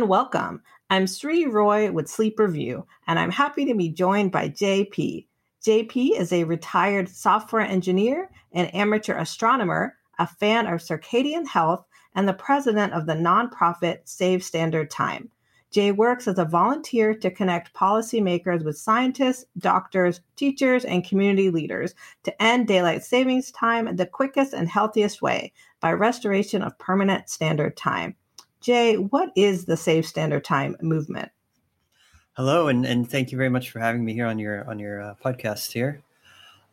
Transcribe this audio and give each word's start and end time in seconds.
And 0.00 0.08
welcome. 0.08 0.62
I'm 0.88 1.06
Sree 1.06 1.44
Roy 1.44 1.92
with 1.92 2.08
Sleep 2.08 2.38
Review, 2.38 2.86
and 3.06 3.18
I'm 3.18 3.30
happy 3.30 3.66
to 3.66 3.74
be 3.74 3.90
joined 3.90 4.32
by 4.32 4.48
Jay 4.48 4.86
Pea. 4.86 5.28
JP 5.62 6.18
is 6.18 6.32
a 6.32 6.44
retired 6.44 7.06
software 7.10 7.60
engineer, 7.60 8.30
an 8.52 8.68
amateur 8.68 9.14
astronomer, 9.14 9.98
a 10.18 10.26
fan 10.26 10.66
of 10.66 10.80
circadian 10.80 11.46
health, 11.46 11.84
and 12.14 12.26
the 12.26 12.32
president 12.32 12.94
of 12.94 13.04
the 13.04 13.12
nonprofit 13.12 13.98
Save 14.04 14.42
Standard 14.42 14.90
Time. 14.90 15.28
Jay 15.70 15.92
works 15.92 16.26
as 16.26 16.38
a 16.38 16.46
volunteer 16.46 17.12
to 17.12 17.30
connect 17.30 17.74
policymakers 17.74 18.64
with 18.64 18.78
scientists, 18.78 19.44
doctors, 19.58 20.22
teachers, 20.34 20.86
and 20.86 21.06
community 21.06 21.50
leaders 21.50 21.94
to 22.22 22.42
end 22.42 22.66
daylight 22.66 23.04
savings 23.04 23.50
time 23.50 23.96
the 23.96 24.06
quickest 24.06 24.54
and 24.54 24.66
healthiest 24.66 25.20
way 25.20 25.52
by 25.78 25.92
restoration 25.92 26.62
of 26.62 26.78
permanent 26.78 27.28
standard 27.28 27.76
time. 27.76 28.16
Jay, 28.60 28.96
what 28.96 29.30
is 29.36 29.64
the 29.64 29.76
Save 29.76 30.06
Standard 30.06 30.44
Time 30.44 30.76
movement? 30.82 31.30
Hello, 32.34 32.68
and, 32.68 32.84
and 32.84 33.10
thank 33.10 33.32
you 33.32 33.38
very 33.38 33.48
much 33.48 33.70
for 33.70 33.80
having 33.80 34.04
me 34.04 34.12
here 34.12 34.26
on 34.26 34.38
your 34.38 34.68
on 34.68 34.78
your 34.78 35.02
uh, 35.02 35.14
podcast 35.24 35.72
here. 35.72 36.02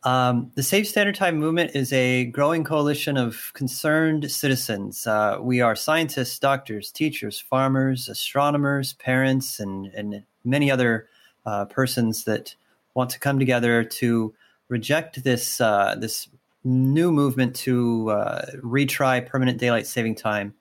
Um, 0.04 0.52
the 0.54 0.62
Save 0.62 0.86
Standard 0.86 1.16
Time 1.16 1.38
movement 1.38 1.72
is 1.74 1.92
a 1.92 2.26
growing 2.26 2.62
coalition 2.62 3.16
of 3.16 3.50
concerned 3.54 4.30
citizens. 4.30 5.06
Uh, 5.06 5.38
we 5.40 5.60
are 5.60 5.74
scientists, 5.74 6.38
doctors, 6.38 6.92
teachers, 6.92 7.40
farmers, 7.40 8.08
astronomers, 8.08 8.92
parents, 8.94 9.58
and, 9.58 9.86
and 9.86 10.22
many 10.44 10.70
other 10.70 11.08
uh, 11.46 11.64
persons 11.64 12.24
that 12.24 12.54
want 12.94 13.10
to 13.10 13.18
come 13.18 13.38
together 13.38 13.82
to 13.82 14.32
reject 14.68 15.24
this 15.24 15.60
uh, 15.60 15.96
this 15.98 16.28
new 16.64 17.10
movement 17.10 17.56
to 17.56 18.10
uh, 18.10 18.46
retry 18.62 19.26
permanent 19.26 19.58
daylight 19.58 19.86
saving 19.86 20.14
time. 20.14 20.54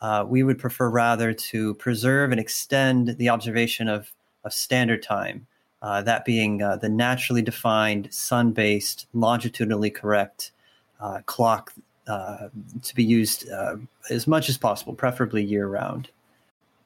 Uh, 0.00 0.24
we 0.26 0.42
would 0.42 0.58
prefer 0.58 0.88
rather 0.88 1.32
to 1.32 1.74
preserve 1.74 2.30
and 2.30 2.40
extend 2.40 3.08
the 3.18 3.28
observation 3.28 3.88
of, 3.88 4.14
of 4.44 4.52
standard 4.52 5.02
time 5.02 5.46
uh, 5.82 6.02
that 6.02 6.24
being 6.24 6.62
uh, 6.62 6.76
the 6.76 6.88
naturally 6.88 7.42
defined, 7.42 8.12
sun 8.12 8.52
based, 8.52 9.06
longitudinally 9.12 9.90
correct 9.90 10.52
uh, 11.00 11.20
clock 11.26 11.72
uh, 12.06 12.48
to 12.82 12.94
be 12.94 13.04
used 13.04 13.48
uh, 13.50 13.76
as 14.10 14.26
much 14.26 14.48
as 14.48 14.58
possible, 14.58 14.94
preferably 14.94 15.42
year 15.42 15.68
round. 15.68 16.08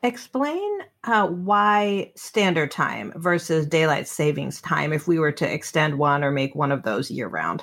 Explain 0.02 0.80
why 1.04 2.10
standard 2.16 2.70
time 2.70 3.12
versus 3.16 3.66
daylight 3.66 4.08
savings 4.08 4.60
time 4.60 4.92
if 4.92 5.06
we 5.06 5.18
were 5.18 5.32
to 5.32 5.50
extend 5.50 5.96
one 5.96 6.24
or 6.24 6.32
make 6.32 6.54
one 6.54 6.72
of 6.72 6.82
those 6.82 7.10
year 7.10 7.28
round. 7.28 7.62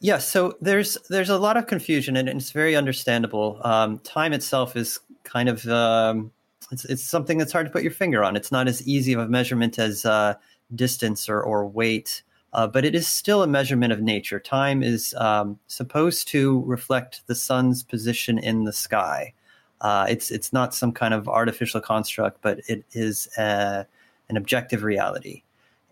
Yeah, 0.00 0.16
so 0.18 0.56
there's 0.62 0.96
there's 1.10 1.28
a 1.28 1.38
lot 1.38 1.58
of 1.58 1.66
confusion 1.66 2.16
and 2.16 2.28
it's 2.28 2.52
very 2.52 2.74
understandable. 2.74 3.60
Um, 3.62 3.98
time 3.98 4.32
itself 4.32 4.74
is 4.74 4.98
kind 5.24 5.48
of 5.48 5.66
um, 5.68 6.32
it's, 6.72 6.86
it's 6.86 7.02
something 7.02 7.36
that's 7.36 7.52
hard 7.52 7.66
to 7.66 7.72
put 7.72 7.82
your 7.82 7.92
finger 7.92 8.24
on. 8.24 8.34
It's 8.34 8.50
not 8.50 8.66
as 8.66 8.86
easy 8.88 9.12
of 9.12 9.20
a 9.20 9.28
measurement 9.28 9.78
as 9.78 10.06
uh, 10.06 10.34
distance 10.74 11.28
or, 11.28 11.42
or 11.42 11.66
weight, 11.66 12.22
uh, 12.54 12.66
but 12.66 12.86
it 12.86 12.94
is 12.94 13.06
still 13.08 13.42
a 13.42 13.46
measurement 13.46 13.92
of 13.92 14.00
nature. 14.00 14.40
Time 14.40 14.82
is 14.82 15.14
um, 15.18 15.58
supposed 15.66 16.28
to 16.28 16.62
reflect 16.64 17.26
the 17.26 17.34
sun's 17.34 17.82
position 17.82 18.38
in 18.38 18.64
the 18.64 18.72
sky. 18.72 19.34
Uh, 19.82 20.06
it's 20.08 20.30
it's 20.30 20.50
not 20.50 20.74
some 20.74 20.92
kind 20.92 21.12
of 21.12 21.28
artificial 21.28 21.80
construct, 21.80 22.40
but 22.40 22.60
it 22.68 22.84
is 22.92 23.28
a, 23.36 23.42
uh, 23.42 23.84
an 24.30 24.38
objective 24.38 24.82
reality. 24.82 25.42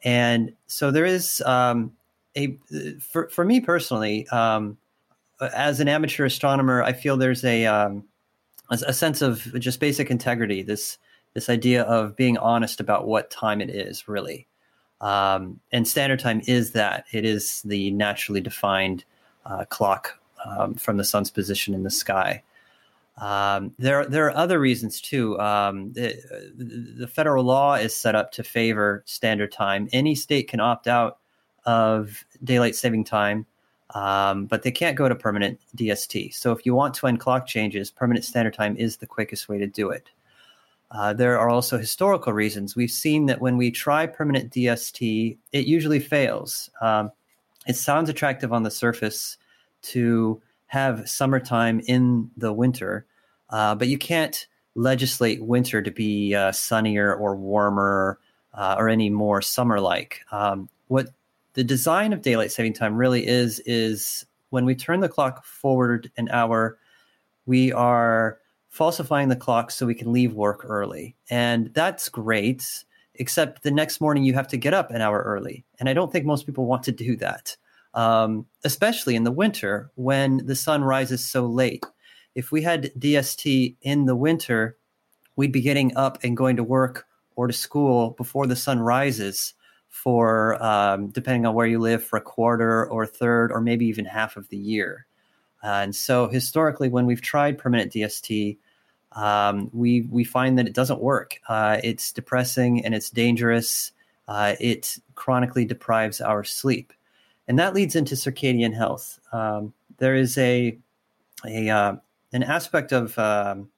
And 0.02 0.52
so 0.66 0.90
there 0.90 1.04
is 1.04 1.42
um, 1.44 1.92
a 2.38 2.98
for 3.00 3.28
for 3.28 3.44
me 3.44 3.60
personally, 3.60 4.26
um, 4.28 4.78
as 5.40 5.80
an 5.80 5.88
amateur 5.88 6.24
astronomer, 6.24 6.82
I 6.82 6.92
feel 6.92 7.16
there's 7.16 7.44
a 7.44 7.66
um, 7.66 8.04
a, 8.70 8.78
a 8.88 8.92
sense 8.92 9.22
of 9.22 9.42
just 9.58 9.80
basic 9.80 10.10
integrity. 10.10 10.62
This 10.62 10.98
this 11.34 11.48
idea 11.48 11.82
of 11.82 12.16
being 12.16 12.38
honest 12.38 12.80
about 12.80 13.06
what 13.06 13.30
time 13.30 13.60
it 13.60 13.70
is, 13.70 14.08
really. 14.08 14.46
Um, 15.00 15.60
and 15.70 15.86
standard 15.86 16.18
time 16.18 16.42
is 16.46 16.72
that 16.72 17.04
it 17.12 17.24
is 17.24 17.62
the 17.62 17.90
naturally 17.92 18.40
defined 18.40 19.04
uh, 19.46 19.64
clock 19.66 20.18
um, 20.44 20.74
from 20.74 20.96
the 20.96 21.04
sun's 21.04 21.30
position 21.30 21.74
in 21.74 21.84
the 21.84 21.90
sky. 21.90 22.42
Um, 23.16 23.74
there, 23.78 24.06
there 24.06 24.26
are 24.26 24.36
other 24.36 24.60
reasons 24.60 25.00
too. 25.00 25.38
Um, 25.40 25.92
the, 25.92 26.14
the, 26.98 27.08
federal 27.08 27.42
law 27.42 27.74
is 27.74 27.94
set 27.94 28.14
up 28.14 28.30
to 28.32 28.44
favor 28.44 29.02
standard 29.06 29.50
time. 29.50 29.88
Any 29.92 30.14
state 30.14 30.48
can 30.48 30.60
opt 30.60 30.86
out 30.86 31.18
of 31.68 32.24
daylight 32.42 32.74
saving 32.74 33.04
time 33.04 33.46
um, 33.94 34.46
but 34.46 34.62
they 34.62 34.70
can't 34.70 34.96
go 34.96 35.08
to 35.08 35.14
permanent 35.14 35.58
DST. 35.76 36.34
So 36.34 36.52
if 36.52 36.66
you 36.66 36.74
want 36.74 36.94
to 36.94 37.06
end 37.06 37.20
clock 37.20 37.46
changes, 37.46 37.90
permanent 37.90 38.24
standard 38.24 38.54
time 38.54 38.76
is 38.76 38.98
the 38.98 39.06
quickest 39.06 39.48
way 39.48 39.58
to 39.58 39.66
do 39.66 39.90
it. 39.90 40.10
Uh, 40.90 41.12
there 41.12 41.38
are 41.38 41.48
also 41.48 41.78
historical 41.78 42.32
reasons. 42.32 42.76
We've 42.76 42.90
seen 42.90 43.26
that 43.26 43.40
when 43.40 43.56
we 43.56 43.70
try 43.70 44.06
permanent 44.06 44.50
DST, 44.52 45.36
it 45.52 45.66
usually 45.66 46.00
fails. 46.00 46.70
Um, 46.80 47.12
it 47.66 47.76
sounds 47.76 48.08
attractive 48.08 48.52
on 48.52 48.62
the 48.62 48.70
surface 48.70 49.36
to 49.82 50.40
have 50.66 51.08
summertime 51.08 51.80
in 51.86 52.30
the 52.36 52.52
winter, 52.52 53.06
uh, 53.50 53.74
but 53.74 53.88
you 53.88 53.98
can't 53.98 54.46
legislate 54.74 55.42
winter 55.42 55.82
to 55.82 55.90
be 55.90 56.34
uh, 56.34 56.52
sunnier 56.52 57.14
or 57.14 57.36
warmer 57.36 58.18
uh, 58.54 58.76
or 58.78 58.88
any 58.88 59.10
more 59.10 59.42
summer 59.42 59.80
like. 59.80 60.20
Um, 60.30 60.68
what 60.88 61.08
the 61.58 61.64
design 61.64 62.12
of 62.12 62.22
daylight 62.22 62.52
saving 62.52 62.72
time 62.72 62.94
really 62.94 63.26
is 63.26 63.58
is 63.66 64.24
when 64.50 64.64
we 64.64 64.76
turn 64.76 65.00
the 65.00 65.08
clock 65.08 65.44
forward 65.44 66.08
an 66.16 66.28
hour, 66.28 66.78
we 67.46 67.72
are 67.72 68.38
falsifying 68.68 69.28
the 69.28 69.34
clock 69.34 69.72
so 69.72 69.84
we 69.84 69.92
can 69.92 70.12
leave 70.12 70.34
work 70.34 70.64
early. 70.64 71.16
And 71.30 71.74
that's 71.74 72.08
great, 72.08 72.84
except 73.16 73.64
the 73.64 73.72
next 73.72 74.00
morning 74.00 74.22
you 74.22 74.34
have 74.34 74.46
to 74.46 74.56
get 74.56 74.72
up 74.72 74.92
an 74.92 75.00
hour 75.00 75.20
early. 75.26 75.64
And 75.80 75.88
I 75.88 75.94
don't 75.94 76.12
think 76.12 76.24
most 76.24 76.46
people 76.46 76.64
want 76.64 76.84
to 76.84 76.92
do 76.92 77.16
that, 77.16 77.56
um, 77.92 78.46
especially 78.62 79.16
in 79.16 79.24
the 79.24 79.32
winter 79.32 79.90
when 79.96 80.46
the 80.46 80.54
sun 80.54 80.84
rises 80.84 81.26
so 81.26 81.44
late. 81.44 81.84
If 82.36 82.52
we 82.52 82.62
had 82.62 82.92
DST 82.96 83.74
in 83.82 84.04
the 84.04 84.14
winter, 84.14 84.76
we'd 85.34 85.50
be 85.50 85.60
getting 85.60 85.96
up 85.96 86.22
and 86.22 86.36
going 86.36 86.54
to 86.54 86.62
work 86.62 87.06
or 87.34 87.48
to 87.48 87.52
school 87.52 88.10
before 88.10 88.46
the 88.46 88.54
sun 88.54 88.78
rises 88.78 89.54
for 89.88 90.62
um, 90.62 91.08
depending 91.08 91.46
on 91.46 91.54
where 91.54 91.66
you 91.66 91.78
live 91.78 92.04
for 92.04 92.16
a 92.16 92.20
quarter 92.20 92.86
or 92.86 93.06
third 93.06 93.50
or 93.50 93.60
maybe 93.60 93.86
even 93.86 94.04
half 94.04 94.36
of 94.36 94.48
the 94.48 94.56
year. 94.56 95.06
Uh, 95.62 95.80
and 95.82 95.94
so 95.94 96.28
historically, 96.28 96.88
when 96.88 97.06
we've 97.06 97.20
tried 97.20 97.58
permanent 97.58 97.92
DST, 97.92 98.58
um, 99.12 99.70
we 99.72 100.02
we 100.02 100.22
find 100.22 100.58
that 100.58 100.66
it 100.66 100.74
doesn't 100.74 101.00
work. 101.00 101.40
Uh, 101.48 101.78
it's 101.82 102.12
depressing 102.12 102.84
and 102.84 102.94
it's 102.94 103.10
dangerous. 103.10 103.92
Uh, 104.28 104.54
it 104.60 104.98
chronically 105.14 105.64
deprives 105.64 106.20
our 106.20 106.44
sleep, 106.44 106.92
and 107.48 107.58
that 107.58 107.74
leads 107.74 107.96
into 107.96 108.14
circadian 108.14 108.74
health. 108.74 109.18
Um, 109.32 109.72
there 109.96 110.14
is 110.14 110.38
a 110.38 110.78
a 111.44 111.70
uh, 111.70 111.96
an 112.32 112.42
aspect 112.42 112.92
of, 112.92 113.18
um, 113.18 113.70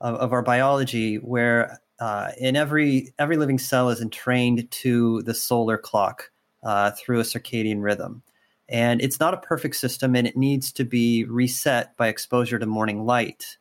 of, 0.00 0.16
of 0.16 0.32
our 0.32 0.42
biology 0.42 1.16
where 1.16 1.80
uh, 2.02 2.32
in 2.36 2.56
every 2.56 3.14
every 3.20 3.36
living 3.36 3.60
cell 3.60 3.88
is 3.88 4.00
entrained 4.00 4.68
to 4.72 5.22
the 5.22 5.32
solar 5.32 5.78
clock 5.78 6.32
uh, 6.64 6.90
through 6.90 7.20
a 7.20 7.22
circadian 7.22 7.80
rhythm, 7.80 8.24
and 8.68 9.00
it's 9.00 9.20
not 9.20 9.34
a 9.34 9.36
perfect 9.36 9.76
system, 9.76 10.16
and 10.16 10.26
it 10.26 10.36
needs 10.36 10.72
to 10.72 10.84
be 10.84 11.24
reset 11.26 11.96
by 11.96 12.08
exposure 12.08 12.58
to 12.58 12.66
morning 12.66 13.06
light. 13.06 13.56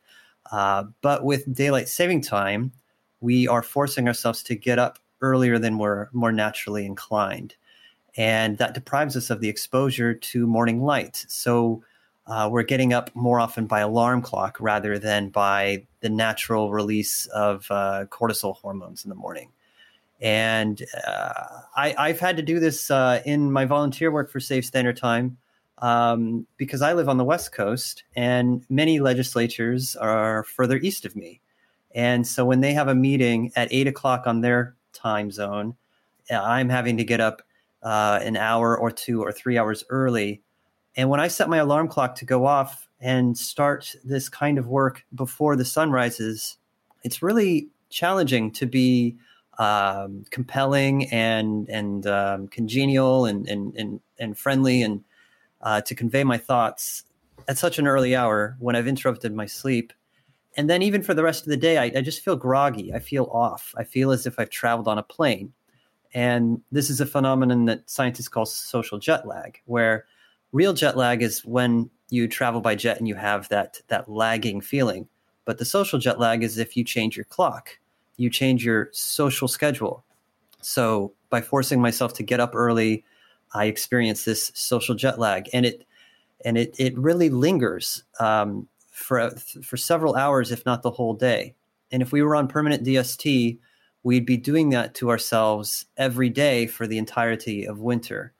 Uh, 0.51 0.85
but 1.03 1.23
with 1.23 1.53
daylight 1.53 1.87
saving 1.87 2.19
time, 2.19 2.71
we 3.19 3.47
are 3.47 3.61
forcing 3.61 4.07
ourselves 4.07 4.41
to 4.41 4.55
get 4.55 4.79
up 4.79 4.97
earlier 5.21 5.59
than 5.59 5.77
we're 5.77 6.07
more 6.11 6.31
naturally 6.31 6.83
inclined, 6.83 7.53
and 8.17 8.57
that 8.57 8.73
deprives 8.73 9.15
us 9.15 9.29
of 9.29 9.39
the 9.39 9.49
exposure 9.49 10.15
to 10.15 10.47
morning 10.47 10.81
light. 10.81 11.27
So 11.27 11.83
uh, 12.27 12.49
we're 12.51 12.63
getting 12.63 12.93
up 12.93 13.09
more 13.15 13.39
often 13.39 13.65
by 13.65 13.79
alarm 13.79 14.21
clock 14.21 14.57
rather 14.59 14.99
than 14.99 15.29
by 15.29 15.85
the 16.01 16.09
natural 16.09 16.71
release 16.71 17.25
of 17.27 17.67
uh, 17.69 18.05
cortisol 18.09 18.55
hormones 18.55 19.03
in 19.03 19.09
the 19.09 19.15
morning. 19.15 19.51
And 20.21 20.81
uh, 21.07 21.33
I, 21.75 22.07
have 22.09 22.19
had 22.19 22.37
to 22.37 22.43
do 22.43 22.59
this 22.59 22.91
uh, 22.91 23.21
in 23.25 23.51
my 23.51 23.65
volunteer 23.65 24.11
work 24.11 24.29
for 24.29 24.39
Save 24.39 24.65
Standard 24.65 24.97
Time 24.97 25.37
um, 25.79 26.45
because 26.57 26.83
I 26.83 26.93
live 26.93 27.09
on 27.09 27.17
the 27.17 27.23
West 27.23 27.51
Coast 27.53 28.03
and 28.15 28.63
many 28.69 28.99
legislatures 28.99 29.95
are 29.95 30.43
further 30.43 30.77
east 30.77 31.05
of 31.05 31.15
me. 31.15 31.41
And 31.95 32.25
so 32.25 32.45
when 32.45 32.61
they 32.61 32.73
have 32.73 32.87
a 32.87 32.95
meeting 32.95 33.51
at 33.55 33.67
eight 33.71 33.87
o'clock 33.87 34.27
on 34.27 34.41
their 34.41 34.75
time 34.93 35.31
zone, 35.31 35.75
I'm 36.29 36.69
having 36.69 36.97
to 36.97 37.03
get 37.03 37.19
up 37.19 37.41
uh, 37.81 38.19
an 38.21 38.37
hour 38.37 38.77
or 38.77 38.91
two 38.91 39.23
or 39.23 39.31
three 39.31 39.57
hours 39.57 39.83
early 39.89 40.43
and 40.95 41.09
when 41.09 41.19
I 41.19 41.27
set 41.27 41.49
my 41.49 41.57
alarm 41.57 41.87
clock 41.87 42.15
to 42.15 42.25
go 42.25 42.45
off 42.45 42.87
and 42.99 43.37
start 43.37 43.95
this 44.03 44.29
kind 44.29 44.57
of 44.57 44.67
work 44.67 45.05
before 45.15 45.55
the 45.55 45.65
sun 45.65 45.91
rises, 45.91 46.57
it's 47.03 47.21
really 47.21 47.69
challenging 47.89 48.51
to 48.51 48.65
be 48.65 49.15
um, 49.57 50.25
compelling 50.31 51.09
and 51.11 51.69
and 51.69 52.07
um, 52.07 52.47
congenial 52.47 53.25
and, 53.25 53.47
and 53.47 53.75
and 53.75 53.99
and 54.19 54.37
friendly 54.37 54.81
and 54.81 55.03
uh, 55.61 55.81
to 55.81 55.95
convey 55.95 56.23
my 56.23 56.37
thoughts 56.37 57.03
at 57.47 57.57
such 57.57 57.79
an 57.79 57.87
early 57.87 58.15
hour 58.15 58.55
when 58.59 58.75
I've 58.75 58.87
interrupted 58.87 59.33
my 59.33 59.45
sleep. 59.45 59.93
and 60.57 60.69
then 60.69 60.81
even 60.81 61.01
for 61.01 61.13
the 61.13 61.23
rest 61.23 61.43
of 61.43 61.49
the 61.49 61.57
day, 61.57 61.77
I, 61.77 61.85
I 61.95 62.01
just 62.01 62.23
feel 62.23 62.35
groggy. 62.35 62.93
I 62.93 62.99
feel 62.99 63.29
off. 63.31 63.73
I 63.77 63.83
feel 63.83 64.11
as 64.11 64.25
if 64.25 64.37
I've 64.37 64.49
traveled 64.49 64.87
on 64.87 64.97
a 64.97 65.03
plane. 65.03 65.53
And 66.13 66.61
this 66.71 66.89
is 66.89 66.99
a 66.99 67.05
phenomenon 67.05 67.65
that 67.65 67.89
scientists 67.89 68.27
call 68.27 68.45
social 68.45 68.99
jet 68.99 69.25
lag, 69.25 69.61
where 69.65 70.05
real 70.51 70.73
jet 70.73 70.97
lag 70.97 71.21
is 71.21 71.45
when 71.45 71.89
you 72.09 72.27
travel 72.27 72.61
by 72.61 72.75
jet 72.75 72.99
and 72.99 73.07
you 73.07 73.15
have 73.15 73.47
that 73.49 73.81
that 73.87 74.09
lagging 74.09 74.61
feeling. 74.61 75.07
But 75.45 75.57
the 75.57 75.65
social 75.65 75.99
jet 75.99 76.19
lag 76.19 76.43
is 76.43 76.57
if 76.57 76.77
you 76.77 76.83
change 76.83 77.15
your 77.17 77.25
clock, 77.25 77.79
you 78.17 78.29
change 78.29 78.63
your 78.63 78.89
social 78.91 79.47
schedule. 79.47 80.03
So 80.61 81.13
by 81.29 81.41
forcing 81.41 81.81
myself 81.81 82.13
to 82.15 82.23
get 82.23 82.39
up 82.39 82.51
early, 82.53 83.03
I 83.53 83.65
experience 83.65 84.23
this 84.23 84.51
social 84.53 84.95
jet 84.95 85.19
lag, 85.19 85.49
and 85.53 85.65
it 85.65 85.85
and 86.45 86.57
it 86.57 86.75
it 86.77 86.97
really 86.97 87.29
lingers 87.29 88.03
um, 88.19 88.67
for 88.91 89.31
for 89.63 89.77
several 89.77 90.15
hours, 90.15 90.51
if 90.51 90.65
not 90.65 90.83
the 90.83 90.91
whole 90.91 91.13
day. 91.13 91.55
And 91.91 92.01
if 92.01 92.11
we 92.11 92.21
were 92.21 92.35
on 92.35 92.47
permanent 92.47 92.85
DST, 92.85 93.57
we'd 94.03 94.25
be 94.25 94.37
doing 94.37 94.69
that 94.69 94.95
to 94.95 95.09
ourselves 95.09 95.85
every 95.97 96.29
day 96.29 96.67
for 96.67 96.87
the 96.87 96.97
entirety 96.97 97.65
of 97.65 97.79
winter. 97.79 98.33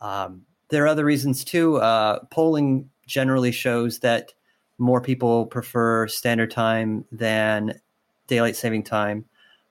Um, 0.00 0.42
there 0.72 0.84
are 0.84 0.88
other 0.88 1.04
reasons 1.04 1.44
too. 1.44 1.76
Uh, 1.76 2.18
polling 2.30 2.88
generally 3.06 3.52
shows 3.52 3.98
that 3.98 4.32
more 4.78 5.02
people 5.02 5.44
prefer 5.46 6.08
standard 6.08 6.50
time 6.50 7.04
than 7.12 7.78
daylight 8.26 8.56
saving 8.56 8.82
time. 8.82 9.26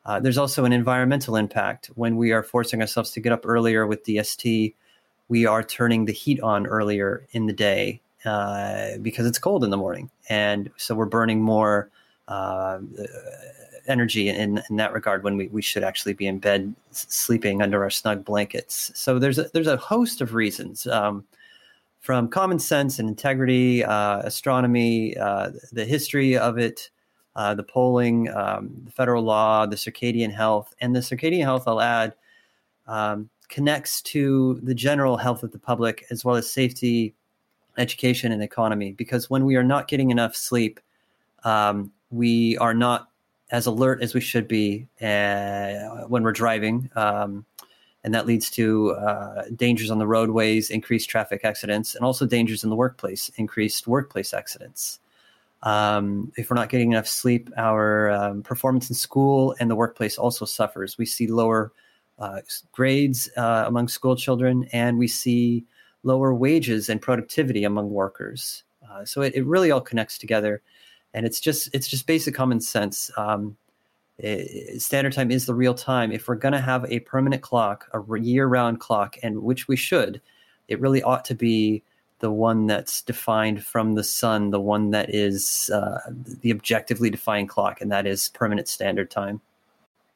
Uh, 0.06 0.20
there's 0.20 0.38
also 0.38 0.64
an 0.64 0.72
environmental 0.72 1.36
impact 1.36 1.88
when 1.96 2.18
we 2.18 2.32
are 2.32 2.44
forcing 2.44 2.82
ourselves 2.82 3.10
to 3.12 3.20
get 3.20 3.32
up 3.32 3.42
earlier 3.46 3.88
with 3.88 4.04
DST. 4.06 4.76
We 5.28 5.46
are 5.48 5.64
turning 5.64 6.06
the 6.06 6.14
heat 6.14 6.40
on 6.42 6.68
earlier 6.68 7.26
in 7.32 7.48
the 7.48 7.54
day 7.54 8.00
uh, 8.24 8.98
because 9.02 9.26
it's 9.26 9.40
cold 9.40 9.64
in 9.64 9.72
the 9.72 9.78
morning, 9.78 10.12
and 10.30 10.70
so 10.78 10.94
we're 10.94 11.06
burning 11.06 11.42
more 11.42 11.90
uh, 12.28 12.78
energy 13.88 14.30
in, 14.30 14.62
in 14.70 14.76
that 14.78 14.94
regard 14.94 15.24
when 15.24 15.38
we, 15.38 15.48
we 15.48 15.62
should 15.62 15.84
actually 15.84 16.14
be 16.14 16.28
in 16.28 16.40
bed 16.40 16.74
sleeping 16.92 17.62
under 17.62 17.84
our 17.84 17.90
snug 17.90 18.24
blankets. 18.26 18.92
So 18.96 19.20
there's 19.20 19.40
a, 19.40 19.44
there's 19.54 19.68
a 19.68 19.78
host 19.78 20.22
of 20.22 20.34
reasons. 20.34 20.88
Um, 20.88 21.26
from 22.02 22.28
common 22.28 22.58
sense 22.58 22.98
and 22.98 23.08
integrity, 23.08 23.84
uh, 23.84 24.20
astronomy, 24.20 25.16
uh, 25.18 25.52
the 25.72 25.86
history 25.86 26.36
of 26.36 26.58
it, 26.58 26.90
uh, 27.36 27.54
the 27.54 27.64
polling, 27.64 28.28
um, 28.34 28.72
the 28.86 28.92
federal 28.92 29.24
law, 29.24 29.68
the 29.68 29.76
circadian 29.76 30.34
health, 30.34 30.74
and 30.82 30.96
the 30.96 31.00
circadian 31.00 31.44
health, 31.44 31.64
I'll 31.68 31.80
add, 31.80 32.16
um, 32.88 33.30
connects 33.50 34.02
to 34.02 34.60
the 34.64 34.74
general 34.74 35.16
health 35.16 35.44
of 35.44 35.52
the 35.52 35.60
public 35.60 36.06
as 36.10 36.26
well 36.26 36.36
as 36.36 36.50
safety, 36.50 37.14
education, 37.78 38.32
and 38.32 38.42
economy. 38.42 38.94
Because 38.94 39.30
when 39.30 39.46
we 39.46 39.56
are 39.56 39.64
not 39.64 39.88
getting 39.88 40.10
enough 40.10 40.36
sleep, 40.36 40.80
um, 41.44 41.92
we 42.10 42.58
are 42.58 42.74
not 42.74 43.11
as 43.52 43.66
alert 43.66 44.02
as 44.02 44.14
we 44.14 44.22
should 44.22 44.48
be 44.48 44.88
uh, 45.02 46.06
when 46.08 46.24
we're 46.24 46.32
driving. 46.32 46.90
Um, 46.96 47.46
and 48.04 48.14
that 48.16 48.26
leads 48.26 48.50
to 48.52 48.92
uh, 48.92 49.44
dangers 49.56 49.92
on 49.92 50.00
the 50.00 50.08
roadways, 50.08 50.70
increased 50.72 51.10
traffic 51.10 51.42
accidents, 51.44 51.94
and 51.94 52.04
also 52.04 52.26
dangers 52.26 52.64
in 52.64 52.70
the 52.70 52.76
workplace, 52.76 53.30
increased 53.36 53.86
workplace 53.88 54.34
accidents. 54.34 55.00
Um, 55.64 56.32
if 56.38 56.50
we're 56.50 56.56
not 56.56 56.70
getting 56.70 56.92
enough 56.92 57.08
sleep, 57.08 57.52
our 57.58 58.10
um, 58.10 58.42
performance 58.42 58.90
in 58.90 58.96
school 58.96 59.56
and 59.60 59.70
the 59.70 59.76
workplace 59.76 60.18
also 60.18 60.46
suffers. 60.46 60.98
We 60.98 61.06
see 61.06 61.28
lower 61.28 61.72
uh, 62.18 62.42
grades 62.72 63.30
uh, 63.38 63.66
among 63.68 63.88
school 63.88 64.16
children, 64.16 64.68
and 64.74 64.98
we 64.98 65.08
see 65.08 65.66
lower 66.04 66.34
wages 66.34 66.90
and 66.90 67.00
productivity 67.00 67.64
among 67.64 67.92
workers. 67.92 68.64
Uh, 68.90 69.06
so 69.06 69.22
it, 69.22 69.36
it, 69.36 69.46
really 69.46 69.72
all 69.72 69.82
connects 69.82 70.18
together, 70.18 70.62
and 71.14 71.26
it's 71.26 71.40
just 71.40 71.70
it's 71.74 71.88
just 71.88 72.08
basic 72.08 72.36
common 72.36 72.62
sense. 72.62 73.12
Um, 73.18 73.58
it, 74.18 74.82
standard 74.82 75.14
time 75.14 75.32
is 75.32 75.46
the 75.46 75.54
real 75.54 75.74
time. 75.74 76.12
If 76.12 76.28
we're 76.28 76.36
going 76.36 76.54
to 76.54 76.62
have 76.62 76.86
a 76.90 77.00
permanent 77.00 77.42
clock, 77.42 77.90
a 77.94 78.20
year-round 78.20 78.80
clock, 78.80 79.18
and 79.24 79.42
which 79.42 79.68
we 79.68 79.76
should, 79.76 80.22
it 80.68 80.80
really 80.80 81.02
ought 81.02 81.26
to 81.26 81.36
be 81.36 81.84
the 82.20 82.32
one 82.32 82.68
that's 82.68 83.02
defined 83.02 83.66
from 83.66 83.94
the 83.96 84.04
sun, 84.04 84.52
the 84.52 84.60
one 84.60 84.92
that 84.92 85.14
is 85.14 85.72
uh, 85.74 86.00
the 86.10 86.52
objectively 86.52 87.10
defined 87.10 87.50
clock, 87.50 87.82
and 87.82 87.92
that 87.92 88.06
is 88.06 88.30
permanent 88.30 88.68
standard 88.68 89.10
time. 89.10 89.42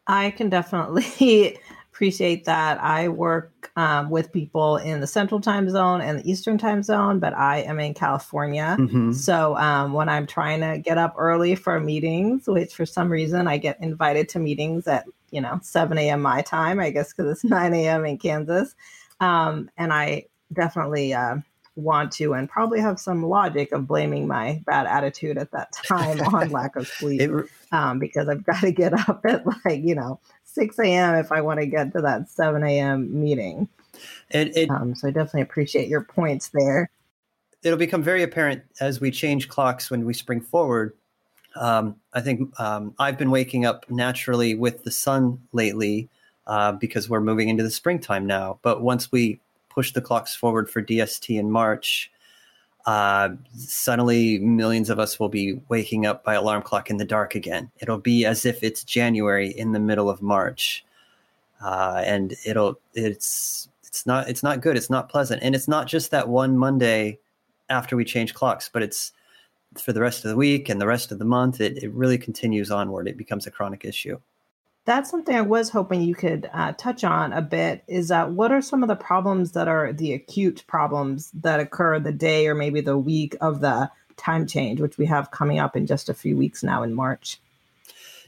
I 0.07 0.29
can 0.31 0.49
definitely 0.49 1.59
appreciate 1.95 2.43
that. 2.43 2.77
I 2.83 3.07
work 3.07 3.71
um, 3.77 4.09
with 4.09 4.33
people 4.33 4.75
in 4.75 4.99
the 4.99 5.07
central 5.07 5.39
time 5.39 5.69
zone 5.69 6.01
and 6.01 6.19
the 6.19 6.29
eastern 6.29 6.57
time 6.57 6.83
zone, 6.83 7.19
but 7.19 7.33
I 7.33 7.59
am 7.59 7.79
in 7.79 7.93
California. 7.93 8.75
Mm-hmm. 8.77 9.13
So 9.13 9.55
um, 9.55 9.93
when 9.93 10.09
I'm 10.09 10.27
trying 10.27 10.59
to 10.59 10.77
get 10.77 10.97
up 10.97 11.15
early 11.17 11.55
for 11.55 11.79
meetings, 11.79 12.47
which 12.47 12.75
for 12.75 12.85
some 12.85 13.09
reason 13.09 13.47
I 13.47 13.57
get 13.57 13.81
invited 13.81 14.27
to 14.29 14.39
meetings 14.39 14.87
at, 14.87 15.05
you 15.31 15.39
know, 15.39 15.57
7 15.63 15.97
a.m. 15.97 16.21
my 16.21 16.41
time, 16.41 16.81
I 16.81 16.89
guess 16.89 17.13
because 17.13 17.31
it's 17.31 17.43
9 17.49 17.73
a.m. 17.73 18.05
in 18.05 18.17
Kansas. 18.17 18.75
Um, 19.21 19.71
and 19.77 19.93
I 19.93 20.25
definitely 20.51 21.13
uh, 21.13 21.37
want 21.75 22.11
to 22.13 22.33
and 22.33 22.49
probably 22.49 22.79
have 22.79 22.99
some 22.99 23.25
logic 23.25 23.71
of 23.71 23.87
blaming 23.87 24.27
my 24.27 24.61
bad 24.65 24.85
attitude 24.85 25.37
at 25.37 25.51
that 25.51 25.71
time 25.87 26.19
on 26.33 26.49
lack 26.49 26.75
of 26.75 26.87
sleep 26.87 27.21
it, 27.21 27.45
um, 27.71 27.99
because 27.99 28.27
I've 28.27 28.43
got 28.43 28.61
to 28.61 28.71
get 28.71 28.93
up 29.07 29.21
at 29.25 29.45
like, 29.45 29.81
you 29.81 29.95
know, 29.95 30.19
6 30.55 30.79
a.m. 30.79 31.15
if 31.15 31.31
I 31.31 31.41
want 31.41 31.59
to 31.59 31.67
get 31.67 31.91
to 31.93 32.01
that 32.01 32.29
7 32.29 32.63
a.m. 32.63 33.21
meeting. 33.21 33.67
It, 34.31 34.55
it, 34.57 34.69
um, 34.71 34.95
so 34.95 35.09
I 35.09 35.11
definitely 35.11 35.41
appreciate 35.41 35.87
your 35.87 36.01
points 36.01 36.49
there. 36.53 36.89
It'll 37.61 37.77
become 37.77 38.01
very 38.01 38.23
apparent 38.23 38.63
as 38.79 38.99
we 38.99 39.11
change 39.11 39.49
clocks 39.49 39.91
when 39.91 40.05
we 40.05 40.13
spring 40.13 40.41
forward. 40.41 40.93
Um, 41.55 41.95
I 42.13 42.21
think 42.21 42.57
um, 42.59 42.93
I've 42.99 43.17
been 43.17 43.31
waking 43.31 43.65
up 43.65 43.85
naturally 43.89 44.55
with 44.55 44.83
the 44.83 44.91
sun 44.91 45.39
lately 45.51 46.09
uh, 46.47 46.73
because 46.73 47.09
we're 47.09 47.21
moving 47.21 47.49
into 47.49 47.63
the 47.63 47.71
springtime 47.71 48.25
now. 48.25 48.59
But 48.61 48.81
once 48.81 49.11
we 49.11 49.39
push 49.69 49.91
the 49.91 50.01
clocks 50.01 50.35
forward 50.35 50.69
for 50.69 50.81
DST 50.81 51.37
in 51.37 51.51
March, 51.51 52.11
uh, 52.85 53.29
suddenly 53.55 54.37
millions 54.39 54.89
of 54.89 54.99
us 54.99 55.19
will 55.19 55.29
be 55.29 55.59
waking 55.69 56.05
up 56.05 56.23
by 56.23 56.35
alarm 56.35 56.61
clock 56.61 56.89
in 56.89 56.97
the 56.97 57.05
dark 57.05 57.33
again. 57.33 57.71
It'll 57.79 57.97
be 57.97 58.25
as 58.25 58.45
if 58.45 58.63
it's 58.63 58.83
January 58.83 59.49
in 59.49 59.71
the 59.71 59.79
middle 59.79 60.09
of 60.09 60.21
March, 60.21 60.85
uh, 61.63 62.03
and 62.05 62.35
it'll 62.45 62.79
it's 62.93 63.69
it's 63.83 64.05
not 64.05 64.29
it's 64.29 64.43
not 64.43 64.61
good. 64.61 64.77
It's 64.77 64.89
not 64.89 65.09
pleasant, 65.09 65.41
and 65.41 65.55
it's 65.55 65.67
not 65.67 65.87
just 65.87 66.11
that 66.11 66.29
one 66.29 66.57
Monday 66.57 67.17
after 67.69 67.95
we 67.95 68.05
change 68.05 68.35
clocks, 68.35 68.69
but 68.71 68.83
it's 68.83 69.11
for 69.81 69.91
the 69.91 70.01
rest 70.01 70.23
of 70.23 70.29
the 70.29 70.37
week 70.37 70.69
and 70.69 70.79
the 70.79 70.87
rest 70.87 71.11
of 71.11 71.17
the 71.17 71.25
month. 71.25 71.61
It 71.61 71.81
it 71.81 71.91
really 71.91 72.19
continues 72.19 72.69
onward. 72.69 73.07
It 73.07 73.17
becomes 73.17 73.47
a 73.47 73.51
chronic 73.51 73.83
issue 73.83 74.19
that's 74.85 75.09
something 75.09 75.35
I 75.35 75.41
was 75.41 75.69
hoping 75.69 76.01
you 76.01 76.15
could 76.15 76.49
uh, 76.53 76.73
touch 76.77 77.03
on 77.03 77.33
a 77.33 77.41
bit. 77.41 77.83
Is 77.87 78.07
that 78.09 78.31
what 78.31 78.51
are 78.51 78.61
some 78.61 78.83
of 78.83 78.87
the 78.87 78.95
problems 78.95 79.51
that 79.53 79.67
are 79.67 79.91
the 79.91 80.13
acute 80.13 80.63
problems 80.67 81.31
that 81.31 81.59
occur 81.59 81.99
the 81.99 82.11
day 82.11 82.47
or 82.47 82.55
maybe 82.55 82.81
the 82.81 82.97
week 82.97 83.35
of 83.41 83.61
the 83.61 83.89
time 84.15 84.45
change, 84.45 84.79
which 84.79 84.97
we 84.97 85.05
have 85.07 85.31
coming 85.31 85.59
up 85.59 85.75
in 85.75 85.87
just 85.87 86.07
a 86.07 86.13
few 86.13 86.37
weeks 86.37 86.63
now 86.63 86.83
in 86.83 86.93
March? 86.93 87.39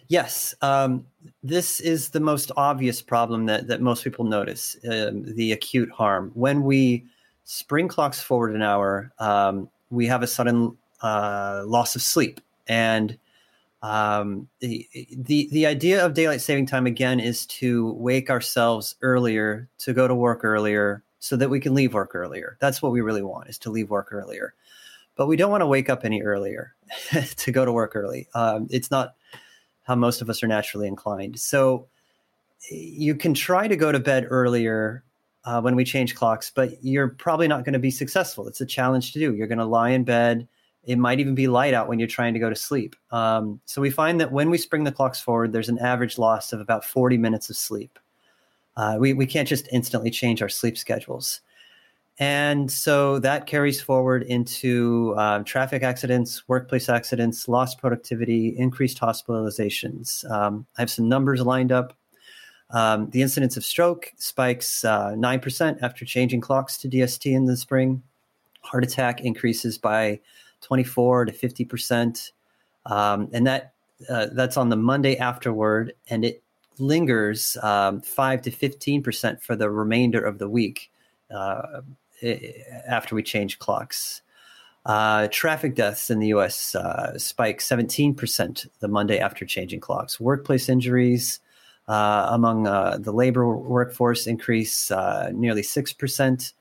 Yes, 0.09 0.55
um, 0.61 1.05
this 1.43 1.79
is 1.79 2.09
the 2.09 2.19
most 2.19 2.51
obvious 2.57 3.01
problem 3.01 3.45
that, 3.47 3.67
that 3.67 3.81
most 3.81 4.03
people 4.03 4.25
notice 4.25 4.77
um, 4.89 5.23
the 5.35 5.51
acute 5.51 5.91
harm. 5.91 6.31
When 6.33 6.63
we 6.63 7.05
spring 7.43 7.87
clocks 7.87 8.21
forward 8.21 8.55
an 8.55 8.61
hour, 8.61 9.11
um, 9.19 9.69
we 9.89 10.07
have 10.07 10.23
a 10.23 10.27
sudden 10.27 10.77
uh, 11.01 11.63
loss 11.65 11.95
of 11.95 12.01
sleep. 12.01 12.41
And 12.67 13.17
um, 13.81 14.47
the, 14.59 14.87
the 15.15 15.49
the 15.51 15.65
idea 15.67 16.03
of 16.03 16.13
daylight 16.13 16.41
saving 16.41 16.65
time 16.65 16.87
again 16.87 17.19
is 17.19 17.45
to 17.45 17.91
wake 17.93 18.29
ourselves 18.29 18.95
earlier 19.01 19.69
to 19.79 19.93
go 19.93 20.07
to 20.07 20.15
work 20.15 20.43
earlier 20.43 21.03
so 21.19 21.35
that 21.35 21.49
we 21.49 21.59
can 21.59 21.73
leave 21.73 21.93
work 21.93 22.15
earlier. 22.15 22.57
That's 22.59 22.81
what 22.81 22.91
we 22.91 23.01
really 23.01 23.21
want 23.21 23.49
is 23.49 23.57
to 23.59 23.69
leave 23.69 23.89
work 23.89 24.09
earlier. 24.11 24.53
But 25.15 25.27
we 25.27 25.35
don't 25.35 25.51
want 25.51 25.61
to 25.61 25.67
wake 25.67 25.89
up 25.89 26.05
any 26.05 26.21
earlier 26.21 26.73
to 27.37 27.51
go 27.51 27.65
to 27.65 27.71
work 27.71 27.95
early. 27.95 28.27
Um, 28.33 28.67
it's 28.69 28.91
not 28.91 29.15
how 29.83 29.95
most 29.95 30.21
of 30.21 30.29
us 30.29 30.43
are 30.43 30.47
naturally 30.47 30.87
inclined. 30.87 31.39
So 31.39 31.87
you 32.69 33.15
can 33.15 33.33
try 33.33 33.67
to 33.67 33.75
go 33.75 33.91
to 33.91 33.99
bed 33.99 34.27
earlier 34.29 35.03
uh, 35.45 35.61
when 35.61 35.75
we 35.75 35.85
change 35.85 36.13
clocks 36.13 36.51
but 36.53 36.83
you're 36.83 37.07
probably 37.07 37.47
not 37.47 37.63
going 37.63 37.73
to 37.73 37.79
be 37.79 37.91
successful. 37.91 38.47
It's 38.47 38.61
a 38.61 38.65
challenge 38.65 39.13
to 39.13 39.19
do. 39.19 39.33
You're 39.33 39.47
going 39.47 39.59
to 39.59 39.65
lie 39.65 39.91
in 39.91 40.03
bed 40.03 40.47
it 40.87 40.97
might 40.97 41.19
even 41.19 41.35
be 41.35 41.47
light 41.47 41.73
out 41.73 41.89
when 41.89 41.99
you're 41.99 42.07
trying 42.07 42.33
to 42.33 42.39
go 42.39 42.49
to 42.49 42.55
sleep. 42.55 42.95
Um, 43.11 43.59
so 43.65 43.81
we 43.81 43.89
find 43.89 44.19
that 44.21 44.31
when 44.31 44.49
we 44.49 44.57
spring 44.57 44.85
the 44.85 44.91
clocks 44.91 45.19
forward, 45.19 45.51
there's 45.51 45.69
an 45.69 45.79
average 45.79 46.17
loss 46.17 46.53
of 46.53 46.61
about 46.61 46.85
40 46.85 47.17
minutes 47.17 47.49
of 47.49 47.57
sleep. 47.57 47.99
Uh, 48.77 48.95
we, 48.97 49.11
we 49.13 49.25
can't 49.25 49.47
just 49.47 49.67
instantly 49.71 50.09
change 50.09 50.41
our 50.41 50.47
sleep 50.47 50.77
schedules. 50.77 51.41
And 52.19 52.71
so 52.71 53.19
that 53.19 53.45
carries 53.45 53.81
forward 53.81 54.23
into 54.23 55.13
uh, 55.17 55.39
traffic 55.43 55.83
accidents, 55.83 56.47
workplace 56.47 56.87
accidents, 56.87 57.47
lost 57.47 57.79
productivity, 57.79 58.57
increased 58.57 58.99
hospitalizations. 58.99 60.29
Um, 60.31 60.65
I 60.77 60.81
have 60.81 60.89
some 60.89 61.09
numbers 61.09 61.41
lined 61.41 61.71
up. 61.71 61.95
Um, 62.71 63.09
the 63.11 63.21
incidence 63.21 63.57
of 63.57 63.65
stroke 63.65 64.13
spikes 64.17 64.83
uh, 64.85 65.11
9% 65.11 65.79
after 65.81 66.05
changing 66.05 66.41
clocks 66.41 66.77
to 66.79 66.89
DST 66.89 67.31
in 67.31 67.45
the 67.45 67.57
spring. 67.57 68.01
Heart 68.61 68.85
attack 68.85 69.21
increases 69.21 69.77
by 69.77 70.19
24 70.61 71.25
to 71.25 71.31
50 71.31 71.65
percent. 71.65 72.31
um, 72.85 73.29
and 73.33 73.45
that 73.47 73.73
uh, 74.09 74.27
that's 74.33 74.57
on 74.57 74.69
the 74.69 74.75
Monday 74.75 75.17
afterward, 75.17 75.93
and 76.09 76.23
it 76.23 76.43
lingers 76.79 77.57
um, 77.63 78.01
five 78.01 78.41
to 78.43 78.51
fifteen 78.51 79.01
percent 79.01 79.41
for 79.41 79.55
the 79.55 79.69
remainder 79.69 80.23
of 80.23 80.37
the 80.37 80.49
week 80.49 80.91
uh, 81.33 81.81
after 82.87 83.15
we 83.15 83.23
change 83.23 83.59
clocks. 83.59 84.21
Uh, 84.85 85.27
traffic 85.31 85.75
deaths 85.75 86.09
in 86.09 86.19
the 86.19 86.27
U.S. 86.27 86.73
Uh, 86.73 87.17
spike 87.19 87.59
17% 87.59 88.67
the 88.79 88.87
Monday 88.87 89.19
after 89.19 89.45
changing 89.45 89.81
clocks. 89.81 90.17
Workplace 90.17 90.69
injuries 90.69 91.41
uh, 91.89 92.27
among 92.29 92.67
uh, 92.67 92.97
the 92.97 93.11
labor 93.11 93.53
workforce 93.57 94.27
increase 94.27 94.89
uh, 94.89 95.29
nearly 95.33 95.61
6% 95.61 96.53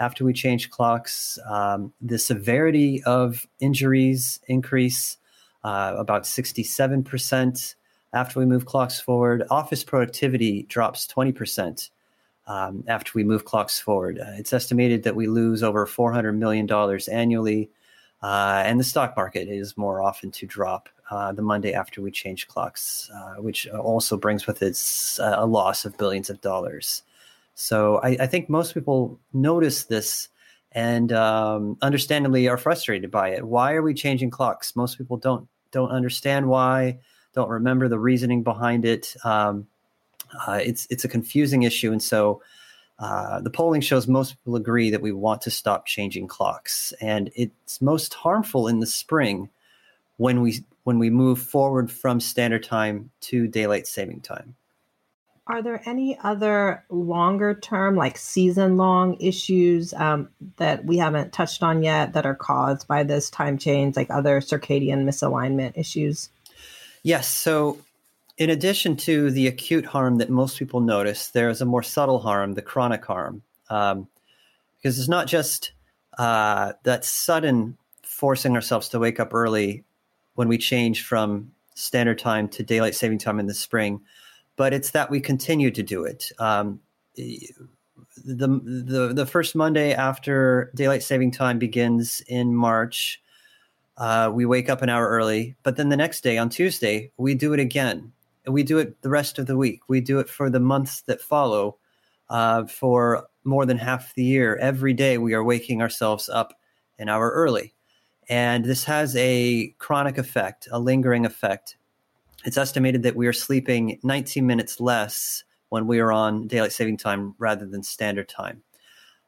after 0.00 0.24
we 0.24 0.32
change 0.32 0.70
clocks. 0.70 1.38
Um, 1.48 1.92
the 2.00 2.18
severity 2.18 3.02
of 3.04 3.46
injuries 3.60 4.40
increase 4.48 5.18
uh, 5.62 5.94
about 5.96 6.24
67% 6.24 7.74
after 8.12 8.40
we 8.40 8.46
move 8.46 8.66
clocks 8.66 8.98
forward. 8.98 9.44
Office 9.50 9.84
productivity 9.84 10.64
drops 10.64 11.06
20% 11.06 11.90
um, 12.46 12.82
after 12.88 13.12
we 13.14 13.22
move 13.22 13.44
clocks 13.44 13.78
forward. 13.78 14.18
Uh, 14.18 14.32
it's 14.36 14.52
estimated 14.52 15.02
that 15.04 15.14
we 15.14 15.28
lose 15.28 15.62
over 15.62 15.86
$400 15.86 16.36
million 16.36 16.68
annually. 17.12 17.70
Uh, 18.22 18.62
and 18.66 18.80
the 18.80 18.84
stock 18.84 19.16
market 19.16 19.48
is 19.48 19.76
more 19.76 20.02
often 20.02 20.30
to 20.30 20.46
drop 20.46 20.88
uh, 21.10 21.32
the 21.32 21.42
Monday 21.42 21.72
after 21.72 22.00
we 22.00 22.10
change 22.10 22.48
clocks, 22.48 23.10
uh, 23.14 23.34
which 23.40 23.68
also 23.68 24.16
brings 24.16 24.46
with 24.46 24.62
it 24.62 24.78
uh, 25.20 25.36
a 25.38 25.46
loss 25.46 25.84
of 25.84 25.96
billions 25.98 26.30
of 26.30 26.40
dollars. 26.40 27.02
So 27.60 27.98
I, 27.98 28.16
I 28.20 28.26
think 28.26 28.48
most 28.48 28.72
people 28.72 29.20
notice 29.34 29.84
this 29.84 30.28
and 30.72 31.12
um, 31.12 31.76
understandably 31.82 32.48
are 32.48 32.56
frustrated 32.56 33.10
by 33.10 33.30
it. 33.30 33.46
Why 33.46 33.74
are 33.74 33.82
we 33.82 33.92
changing 33.92 34.30
clocks? 34.30 34.74
Most 34.74 34.96
people 34.96 35.18
don't 35.18 35.46
don't 35.70 35.90
understand 35.90 36.48
why, 36.48 37.00
don't 37.34 37.50
remember 37.50 37.86
the 37.86 37.98
reasoning 37.98 38.42
behind 38.42 38.86
it. 38.86 39.14
Um, 39.24 39.66
uh, 40.46 40.60
it's 40.64 40.86
it's 40.88 41.04
a 41.04 41.08
confusing 41.08 41.62
issue, 41.62 41.92
and 41.92 42.02
so 42.02 42.42
uh, 42.98 43.42
the 43.42 43.50
polling 43.50 43.82
shows 43.82 44.08
most 44.08 44.38
people 44.38 44.56
agree 44.56 44.90
that 44.90 45.02
we 45.02 45.12
want 45.12 45.42
to 45.42 45.50
stop 45.50 45.84
changing 45.84 46.28
clocks, 46.28 46.94
and 46.98 47.30
it's 47.34 47.82
most 47.82 48.14
harmful 48.14 48.68
in 48.68 48.80
the 48.80 48.86
spring 48.86 49.50
when 50.16 50.40
we 50.40 50.64
when 50.84 50.98
we 50.98 51.10
move 51.10 51.38
forward 51.38 51.92
from 51.92 52.20
standard 52.20 52.62
time 52.62 53.10
to 53.20 53.46
daylight 53.46 53.86
saving 53.86 54.22
time. 54.22 54.56
Are 55.50 55.62
there 55.62 55.82
any 55.84 56.16
other 56.22 56.84
longer 56.90 57.54
term, 57.54 57.96
like 57.96 58.16
season 58.16 58.76
long 58.76 59.20
issues 59.20 59.92
um, 59.94 60.28
that 60.58 60.84
we 60.84 60.96
haven't 60.96 61.32
touched 61.32 61.64
on 61.64 61.82
yet 61.82 62.12
that 62.12 62.24
are 62.24 62.36
caused 62.36 62.86
by 62.86 63.02
this 63.02 63.28
time 63.30 63.58
change, 63.58 63.96
like 63.96 64.08
other 64.10 64.40
circadian 64.40 65.04
misalignment 65.04 65.76
issues? 65.76 66.30
Yes. 67.02 67.28
So 67.28 67.80
in 68.38 68.48
addition 68.48 68.94
to 68.98 69.32
the 69.32 69.48
acute 69.48 69.86
harm 69.86 70.18
that 70.18 70.30
most 70.30 70.56
people 70.56 70.78
notice, 70.78 71.30
there's 71.30 71.60
a 71.60 71.66
more 71.66 71.82
subtle 71.82 72.20
harm, 72.20 72.54
the 72.54 72.62
chronic 72.62 73.04
harm, 73.04 73.42
um, 73.70 74.06
because 74.76 75.00
it's 75.00 75.08
not 75.08 75.26
just 75.26 75.72
uh, 76.16 76.74
that 76.84 77.04
sudden 77.04 77.76
forcing 78.02 78.54
ourselves 78.54 78.88
to 78.90 79.00
wake 79.00 79.18
up 79.18 79.34
early 79.34 79.82
when 80.36 80.46
we 80.46 80.58
change 80.58 81.02
from 81.02 81.50
standard 81.74 82.20
time 82.20 82.46
to 82.46 82.62
daylight 82.62 82.94
saving 82.94 83.18
time 83.18 83.40
in 83.40 83.46
the 83.46 83.54
spring, 83.54 84.00
but 84.56 84.72
it's 84.72 84.90
that 84.90 85.10
we 85.10 85.20
continue 85.20 85.70
to 85.70 85.82
do 85.82 86.04
it. 86.04 86.30
Um, 86.38 86.80
the 87.16 87.48
the 88.24 89.12
the 89.14 89.26
first 89.26 89.54
Monday 89.54 89.92
after 89.92 90.70
daylight 90.74 91.02
saving 91.02 91.30
time 91.30 91.58
begins 91.58 92.22
in 92.28 92.54
March. 92.54 93.22
Uh, 93.96 94.30
we 94.32 94.46
wake 94.46 94.70
up 94.70 94.80
an 94.80 94.88
hour 94.88 95.08
early, 95.08 95.56
but 95.62 95.76
then 95.76 95.90
the 95.90 95.96
next 95.96 96.22
day 96.22 96.38
on 96.38 96.48
Tuesday 96.48 97.12
we 97.18 97.34
do 97.34 97.52
it 97.52 97.60
again 97.60 98.12
we 98.46 98.62
do 98.62 98.78
it 98.78 99.00
the 99.02 99.10
rest 99.10 99.38
of 99.38 99.46
the 99.46 99.56
week. 99.56 99.80
We 99.88 100.00
do 100.00 100.18
it 100.18 100.28
for 100.28 100.50
the 100.50 100.60
months 100.60 101.02
that 101.02 101.20
follow. 101.20 101.76
Uh, 102.28 102.64
for 102.64 103.26
more 103.42 103.66
than 103.66 103.76
half 103.76 104.14
the 104.14 104.22
year, 104.22 104.56
every 104.58 104.92
day 104.92 105.18
we 105.18 105.34
are 105.34 105.42
waking 105.42 105.82
ourselves 105.82 106.28
up 106.28 106.54
an 106.96 107.08
hour 107.08 107.30
early, 107.30 107.74
and 108.28 108.64
this 108.64 108.84
has 108.84 109.16
a 109.16 109.74
chronic 109.78 110.16
effect, 110.16 110.68
a 110.70 110.78
lingering 110.78 111.26
effect. 111.26 111.76
It's 112.44 112.56
estimated 112.56 113.02
that 113.02 113.16
we 113.16 113.26
are 113.26 113.32
sleeping 113.32 113.98
19 114.02 114.46
minutes 114.46 114.80
less 114.80 115.44
when 115.68 115.86
we 115.86 116.00
are 116.00 116.12
on 116.12 116.46
daylight 116.46 116.72
saving 116.72 116.96
time 116.96 117.34
rather 117.38 117.66
than 117.66 117.82
standard 117.82 118.28
time. 118.28 118.62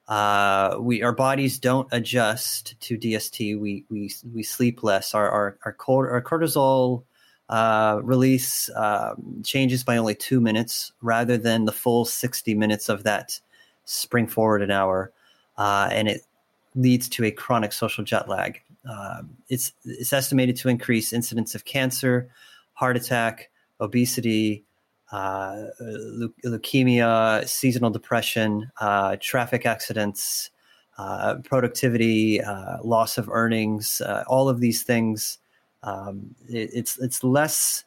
Uh, 0.09 0.77
we 0.81 1.03
our 1.03 1.13
bodies 1.13 1.59
don't 1.59 1.89
adjust 1.93 2.79
to 2.81 2.99
DST. 2.99 3.59
We 3.59 3.85
we 3.89 4.13
we 4.35 4.43
sleep 4.43 4.83
less. 4.83 5.15
Our 5.15 5.31
our 5.31 5.59
our, 5.65 6.23
cortisol 6.23 7.05
uh, 7.49 8.01
release 8.03 8.69
uh, 8.71 9.15
changes 9.45 9.85
by 9.85 9.97
only 9.97 10.15
two 10.15 10.41
minutes 10.41 10.93
rather 11.03 11.37
than 11.37 11.67
the 11.67 11.73
full 11.73 12.05
60 12.05 12.55
minutes 12.55 12.89
of 12.89 13.05
that 13.05 13.39
spring 13.85 14.27
forward 14.27 14.63
an 14.63 14.71
hour. 14.71 15.13
Uh, 15.59 15.89
and 15.93 16.09
it 16.09 16.23
leads 16.75 17.09
to 17.11 17.25
a 17.25 17.31
chronic 17.31 17.73
social 17.73 18.05
jet 18.05 18.29
lag. 18.29 18.61
Um, 18.89 19.37
it's, 19.49 19.73
it's 19.85 20.13
estimated 20.13 20.57
to 20.57 20.69
increase 20.69 21.13
incidence 21.13 21.55
of 21.55 21.65
cancer, 21.65 22.31
heart 22.75 22.97
attack, 22.97 23.51
obesity, 23.81 24.65
uh, 25.11 25.65
leukemia, 26.45 27.47
seasonal 27.47 27.91
depression, 27.91 28.71
uh, 28.81 29.17
traffic 29.21 29.67
accidents, 29.67 30.51
uh, 30.99 31.37
productivity, 31.45 32.41
loss 32.83 33.19
of 33.19 33.29
earnings, 33.29 34.01
all 34.27 34.49
of 34.49 34.61
these 34.61 34.83
things 34.83 35.39
um, 35.83 36.35
it, 36.49 36.71
it's 36.73 36.99
it's 36.99 37.25
less 37.25 37.85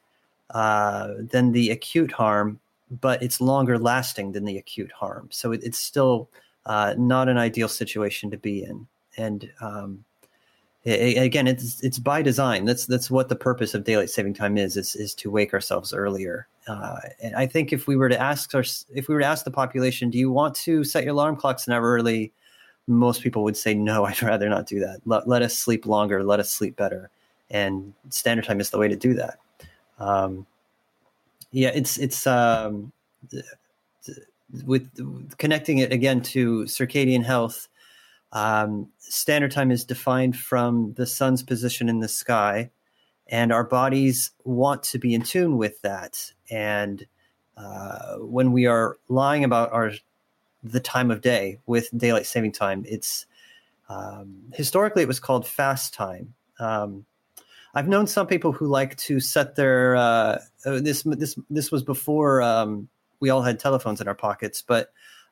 uh, 0.52 1.14
than 1.20 1.52
the 1.52 1.72
acute 1.72 2.12
harm, 2.12 2.60
but 3.02 3.22
it's 3.24 3.42
longer 3.42 3.80
lasting 3.80 4.34
than 4.34 4.46
the 4.46 4.58
acute 4.58 4.92
harm. 4.92 5.28
So 5.32 5.52
it, 5.52 5.64
it's 5.64 5.80
still 5.80 6.30
uh, 6.66 6.96
not 6.98 7.30
an 7.30 7.38
ideal 7.38 7.68
situation 7.68 8.30
to 8.32 8.38
be 8.38 8.64
in. 8.64 8.88
And 9.18 9.50
um, 9.62 10.04
it, 10.86 11.22
again, 11.22 11.48
it's 11.48 11.82
it's 11.82 12.00
by 12.00 12.22
design. 12.22 12.66
That's 12.66 12.86
that's 12.86 13.12
what 13.12 13.30
the 13.30 13.36
purpose 13.36 13.74
of 13.74 13.84
daylight 13.84 14.10
saving 14.10 14.36
time 14.36 14.58
is 14.58 14.78
is 14.78 14.96
is 14.96 15.14
to 15.16 15.32
wake 15.32 15.54
ourselves 15.54 15.94
earlier. 15.94 16.48
Uh, 16.68 16.98
and 17.22 17.36
I 17.36 17.46
think 17.46 17.74
if 17.74 17.88
we 17.88 17.96
were 17.96 18.10
to 18.10 18.20
ask 18.20 18.54
our 18.56 18.64
if 18.94 19.08
we 19.08 19.16
were 19.16 19.22
to 19.22 19.28
ask 19.28 19.46
the 19.46 19.52
population, 19.52 20.10
do 20.10 20.18
you 20.18 20.32
want 20.32 20.56
to 20.56 20.84
set 20.84 21.04
your 21.04 21.14
alarm 21.14 21.36
clocks 21.36 21.68
an 21.68 21.74
hour 21.74 21.84
early? 21.84 22.32
Most 22.88 23.24
people 23.24 23.44
would 23.44 23.58
say 23.58 23.74
no. 23.74 24.06
I'd 24.06 24.22
rather 24.22 24.48
not 24.48 24.68
do 24.68 24.80
that. 24.80 25.02
Let, 25.06 25.28
let 25.28 25.42
us 25.42 25.58
sleep 25.58 25.86
longer. 25.86 26.24
Let 26.24 26.40
us 26.40 26.52
sleep 26.52 26.76
better 26.76 27.10
and 27.50 27.94
standard 28.10 28.46
time 28.46 28.60
is 28.60 28.70
the 28.70 28.78
way 28.78 28.88
to 28.88 28.96
do 28.96 29.14
that. 29.16 29.40
Um, 30.00 30.46
yeah, 31.52 31.72
it's 31.74 31.98
it's 31.98 32.28
um, 32.28 32.92
with 34.66 34.90
connecting 35.38 35.78
it 35.80 35.92
again 35.92 36.22
to 36.22 36.64
circadian 36.64 37.24
health. 37.24 37.68
Um, 38.36 38.90
standard 39.00 39.52
time 39.52 39.72
is 39.72 39.86
defined 39.86 40.36
from 40.36 40.94
the 40.96 41.06
sun's 41.08 41.42
position 41.42 41.88
in 41.88 42.02
the 42.02 42.10
sky, 42.10 42.70
and 43.28 43.52
our 43.54 43.64
bodies 43.64 44.32
want 44.44 44.84
to 44.84 45.00
be 45.00 45.14
in 45.14 45.22
tune 45.22 45.58
with 45.58 45.82
that. 45.84 46.34
And 46.52 47.08
uh, 47.56 48.18
when 48.18 48.52
we 48.52 48.66
are 48.66 48.98
lying 49.08 49.46
about 49.46 49.72
our 49.72 49.94
the 50.64 50.82
time 50.82 51.12
of 51.12 51.22
day 51.22 51.60
with 51.66 51.88
daylight 51.98 52.26
saving 52.26 52.52
time, 52.52 52.84
it's 52.86 53.26
um, 53.88 54.42
historically 54.54 55.04
it 55.04 55.08
was 55.08 55.22
called 55.22 55.48
fast 55.48 55.94
time. 55.94 56.34
Um, 56.60 57.06
I've 57.74 57.88
known 57.88 58.06
some 58.06 58.28
people 58.28 58.52
who 58.52 58.68
like 58.68 58.98
to 58.98 59.22
set 59.22 59.56
their 59.56 59.96
uh, 59.96 60.40
uh, 60.66 60.82
this 60.82 61.04
this 61.04 61.40
this 61.50 61.72
was 61.72 61.84
before 61.84 62.42
um, 62.42 62.90
we 63.22 63.30
all 63.30 63.44
had 63.44 63.62
telephones 63.62 64.02
in 64.02 64.10
our 64.10 64.16
pockets, 64.16 64.62
but 64.62 64.92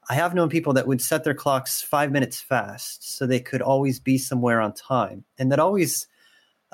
I 0.09 0.15
have 0.15 0.33
known 0.33 0.49
people 0.49 0.73
that 0.73 0.87
would 0.87 1.01
set 1.01 1.23
their 1.23 1.33
clocks 1.33 1.81
five 1.81 2.11
minutes 2.11 2.41
fast 2.41 3.17
so 3.17 3.25
they 3.25 3.39
could 3.39 3.61
always 3.61 3.99
be 3.99 4.17
somewhere 4.17 4.61
on 4.61 4.73
time, 4.73 5.23
and 5.37 5.51
that 5.51 5.59
always 5.59 6.07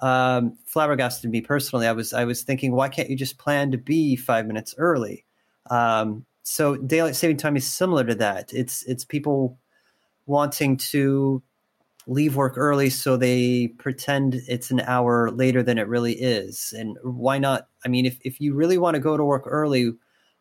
um, 0.01 0.57
flabbergasted 0.65 1.29
me 1.29 1.41
personally. 1.41 1.87
I 1.87 1.91
was 1.91 2.13
I 2.13 2.25
was 2.25 2.43
thinking, 2.43 2.71
why 2.71 2.89
can't 2.89 3.09
you 3.09 3.15
just 3.15 3.37
plan 3.37 3.71
to 3.71 3.77
be 3.77 4.15
five 4.15 4.47
minutes 4.47 4.75
early? 4.77 5.25
Um, 5.69 6.25
so 6.43 6.77
daylight 6.77 7.15
saving 7.15 7.37
time 7.37 7.57
is 7.57 7.67
similar 7.67 8.03
to 8.05 8.15
that. 8.15 8.53
It's 8.53 8.83
it's 8.83 9.05
people 9.05 9.59
wanting 10.25 10.77
to 10.77 11.43
leave 12.07 12.35
work 12.35 12.53
early 12.57 12.89
so 12.89 13.17
they 13.17 13.67
pretend 13.77 14.41
it's 14.47 14.71
an 14.71 14.79
hour 14.81 15.29
later 15.29 15.61
than 15.61 15.77
it 15.77 15.87
really 15.87 16.13
is. 16.13 16.73
And 16.75 16.97
why 17.03 17.37
not? 17.37 17.67
I 17.85 17.87
mean, 17.87 18.05
if, 18.05 18.17
if 18.23 18.41
you 18.41 18.55
really 18.55 18.79
want 18.79 18.95
to 18.95 18.99
go 18.99 19.15
to 19.15 19.23
work 19.23 19.43
early, 19.45 19.93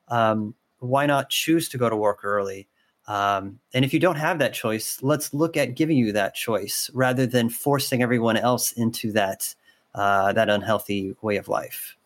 um, 0.09 0.55
why 0.79 1.05
not 1.05 1.29
choose 1.29 1.69
to 1.71 1.79
go 1.79 1.91
to 1.91 1.97
work 1.97 2.25
early? 2.25 2.69
Um, 3.09 3.59
and 3.75 3.85
if 3.85 3.93
you 3.93 3.99
don't 3.99 4.17
have 4.17 4.39
that 4.39 4.55
choice, 4.55 5.03
let's 5.03 5.35
look 5.35 5.57
at 5.57 5.75
giving 5.75 5.97
you 5.97 6.13
that 6.13 6.35
choice 6.35 6.91
rather 6.95 7.27
than 7.27 7.49
forcing 7.49 8.03
everyone 8.03 8.37
else 8.37 8.73
into 8.73 9.11
that 9.13 9.55
uh, 9.95 10.33
that 10.35 10.49
unhealthy 10.49 11.17
way 11.23 11.37
of 11.37 11.49
life. 11.49 11.97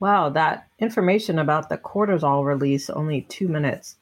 Wow, 0.00 0.30
that 0.30 0.68
information 0.78 1.38
about 1.38 1.68
the 1.68 1.76
cortisol 1.76 2.44
release 2.44 2.88
only 2.88 3.22
two 3.22 3.48
minutes 3.48 3.96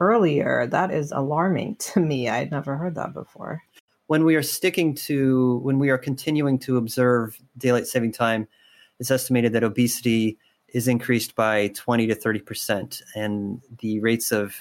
earlier, 0.00 0.66
that 0.68 0.90
is 0.90 1.12
alarming 1.12 1.76
to 1.78 2.00
me. 2.00 2.28
I'd 2.28 2.50
never 2.50 2.76
heard 2.76 2.96
that 2.96 3.14
before 3.14 3.62
when 4.06 4.24
we 4.24 4.34
are 4.34 4.42
sticking 4.42 4.92
to 4.92 5.58
when 5.62 5.78
we 5.78 5.88
are 5.88 5.98
continuing 5.98 6.58
to 6.58 6.76
observe 6.76 7.38
daylight 7.58 7.86
saving 7.86 8.10
time 8.10 8.48
it's 9.00 9.10
estimated 9.10 9.54
that 9.54 9.64
obesity 9.64 10.38
is 10.68 10.86
increased 10.86 11.34
by 11.34 11.68
20 11.68 12.06
to 12.08 12.14
30 12.14 12.40
percent, 12.40 13.02
and 13.16 13.60
the 13.80 13.98
rates 14.00 14.30
of 14.30 14.54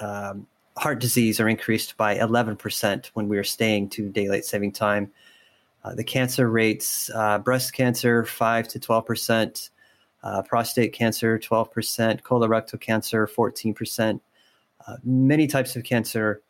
um, 0.00 0.46
heart 0.76 1.00
disease 1.00 1.40
are 1.40 1.48
increased 1.48 1.96
by 1.96 2.14
11 2.14 2.56
percent 2.56 3.10
when 3.14 3.28
we 3.28 3.38
are 3.38 3.44
staying 3.44 3.90
to 3.90 4.08
daylight 4.08 4.44
saving 4.44 4.72
time. 4.72 5.10
Uh, 5.84 5.94
the 5.94 6.04
cancer 6.04 6.50
rates, 6.50 7.10
uh, 7.14 7.38
breast 7.38 7.72
cancer, 7.72 8.24
5 8.24 8.68
to 8.68 8.80
12 8.80 9.06
percent, 9.06 9.70
uh, 10.22 10.42
prostate 10.42 10.92
cancer, 10.92 11.38
12 11.38 11.70
percent, 11.70 12.22
colorectal 12.24 12.80
cancer, 12.80 13.26
14 13.26 13.74
percent. 13.74 14.22
Uh, 14.86 14.96
many 15.04 15.46
types 15.46 15.76
of 15.76 15.84
cancer, 15.84 16.42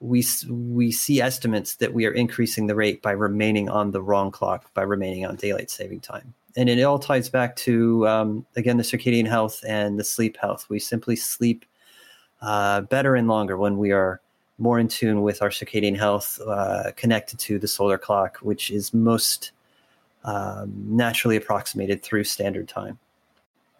we 0.00 0.24
we 0.48 0.92
see 0.92 1.20
estimates 1.20 1.76
that 1.76 1.94
we 1.94 2.06
are 2.06 2.12
increasing 2.12 2.66
the 2.66 2.74
rate 2.74 3.02
by 3.02 3.12
remaining 3.12 3.68
on 3.68 3.90
the 3.90 4.02
wrong 4.02 4.30
clock, 4.30 4.72
by 4.74 4.82
remaining 4.82 5.26
on 5.26 5.36
daylight 5.36 5.70
saving 5.70 6.00
time 6.00 6.34
and 6.58 6.68
it 6.68 6.82
all 6.82 6.98
ties 6.98 7.28
back 7.28 7.54
to 7.54 8.06
um, 8.08 8.44
again 8.56 8.76
the 8.76 8.82
circadian 8.82 9.28
health 9.28 9.64
and 9.66 9.98
the 9.98 10.04
sleep 10.04 10.36
health. 10.36 10.66
We 10.68 10.80
simply 10.80 11.14
sleep 11.14 11.64
uh, 12.40 12.82
better 12.82 13.14
and 13.14 13.28
longer 13.28 13.56
when 13.56 13.78
we 13.78 13.92
are 13.92 14.20
more 14.58 14.78
in 14.78 14.88
tune 14.88 15.22
with 15.22 15.40
our 15.40 15.50
circadian 15.50 15.96
health, 15.96 16.40
uh, 16.46 16.90
connected 16.96 17.38
to 17.38 17.58
the 17.58 17.68
solar 17.68 17.98
clock, 17.98 18.38
which 18.38 18.70
is 18.70 18.92
most 18.92 19.52
um, 20.24 20.72
naturally 20.76 21.36
approximated 21.36 22.02
through 22.02 22.24
standard 22.24 22.68
time. 22.68 22.98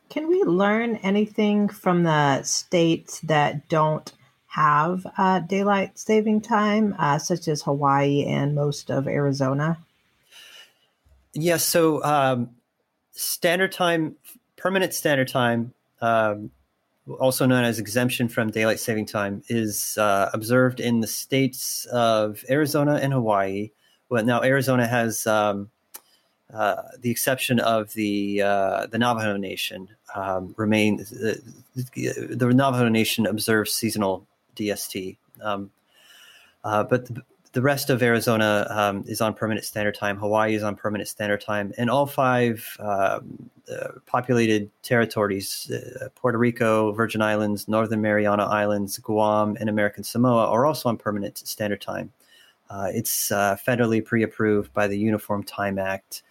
Can 0.09 0.29
we 0.29 0.43
learn 0.45 0.97
anything 0.97 1.69
from 1.69 2.05
the 2.05 2.43
states 2.43 3.21
that 3.21 3.69
don't 3.69 4.13
have 4.47 5.07
uh, 5.19 5.41
daylight 5.41 5.99
saving 5.99 6.41
time, 6.41 6.95
uh, 6.99 7.19
such 7.19 7.49
as 7.49 7.63
Hawaii 7.63 8.25
and 8.25 8.55
most 8.55 8.91
of 8.91 9.07
Arizona? 9.07 9.79
Yes. 11.35 11.65
So 11.65 12.03
um, 12.05 12.51
standard 13.13 13.73
time, 13.73 14.17
permanent 14.57 14.95
standard 14.95 15.29
time, 15.29 15.75
um, 16.01 16.51
also 17.19 17.47
known 17.47 17.65
as 17.65 17.79
exemption 17.79 18.29
from 18.29 18.51
daylight 18.51 18.81
saving 18.81 19.07
time, 19.07 19.43
is 19.49 19.97
uh, 19.99 20.31
observed 20.33 20.81
in 20.81 21.01
the 21.01 21.07
states 21.07 21.87
of 21.87 22.45
Arizona 22.51 22.99
and 23.03 23.13
Hawaii. 23.13 23.71
Well, 24.09 24.25
now 24.25 24.43
Arizona 24.43 24.87
has 24.87 25.27
um, 25.27 25.71
uh, 26.53 26.83
the 27.01 27.11
exception 27.11 27.61
of 27.61 27.93
the 27.93 28.43
uh, 28.43 28.87
the 28.87 28.99
Navajo 28.99 29.37
Nation. 29.37 29.89
Um, 30.15 30.55
remain 30.57 30.97
the, 30.97 31.43
the, 31.75 32.55
Navajo 32.55 32.89
Nation 32.89 33.27
observes 33.27 33.73
seasonal 33.73 34.27
DST, 34.57 35.19
um, 35.43 35.71
uh, 36.65 36.85
but 36.85 37.07
the, 37.07 37.23
the 37.53 37.63
rest 37.63 37.91
of 37.91 38.03
Arizona 38.03 38.67
um, 38.71 39.05
is 39.07 39.21
on 39.21 39.35
permanent 39.35 39.65
standard 39.65 39.95
time. 39.95 40.17
Hawaii 40.17 40.55
is 40.55 40.63
on 40.63 40.77
permanent 40.77 41.09
standard 41.09 41.41
time, 41.41 41.73
and 41.79 41.91
all 41.91 42.07
five 42.07 42.77
um, 42.81 43.51
uh, 43.71 43.89
populated 44.07 44.71
territories 44.83 45.71
uh, 45.71 46.09
Puerto 46.15 46.39
Rico, 46.39 46.93
Virgin 46.93 47.23
Islands, 47.23 47.69
Northern 47.69 48.01
Mariana 48.01 48.45
Islands, 48.45 48.99
Guam, 48.99 49.57
and 49.61 49.69
American 49.69 50.05
Samoa 50.05 50.47
are 50.49 50.67
also 50.67 50.89
on 50.89 50.97
permanent 50.97 51.39
standard 51.39 51.81
time. 51.81 52.13
Uh, 52.71 52.89
it's 52.93 53.31
uh, 53.31 53.57
federally 53.67 54.05
pre 54.05 54.23
approved 54.23 54.73
by 54.75 54.87
the 54.87 54.99
Uniform 54.99 55.43
Time 55.43 55.79
Act, 55.79 56.23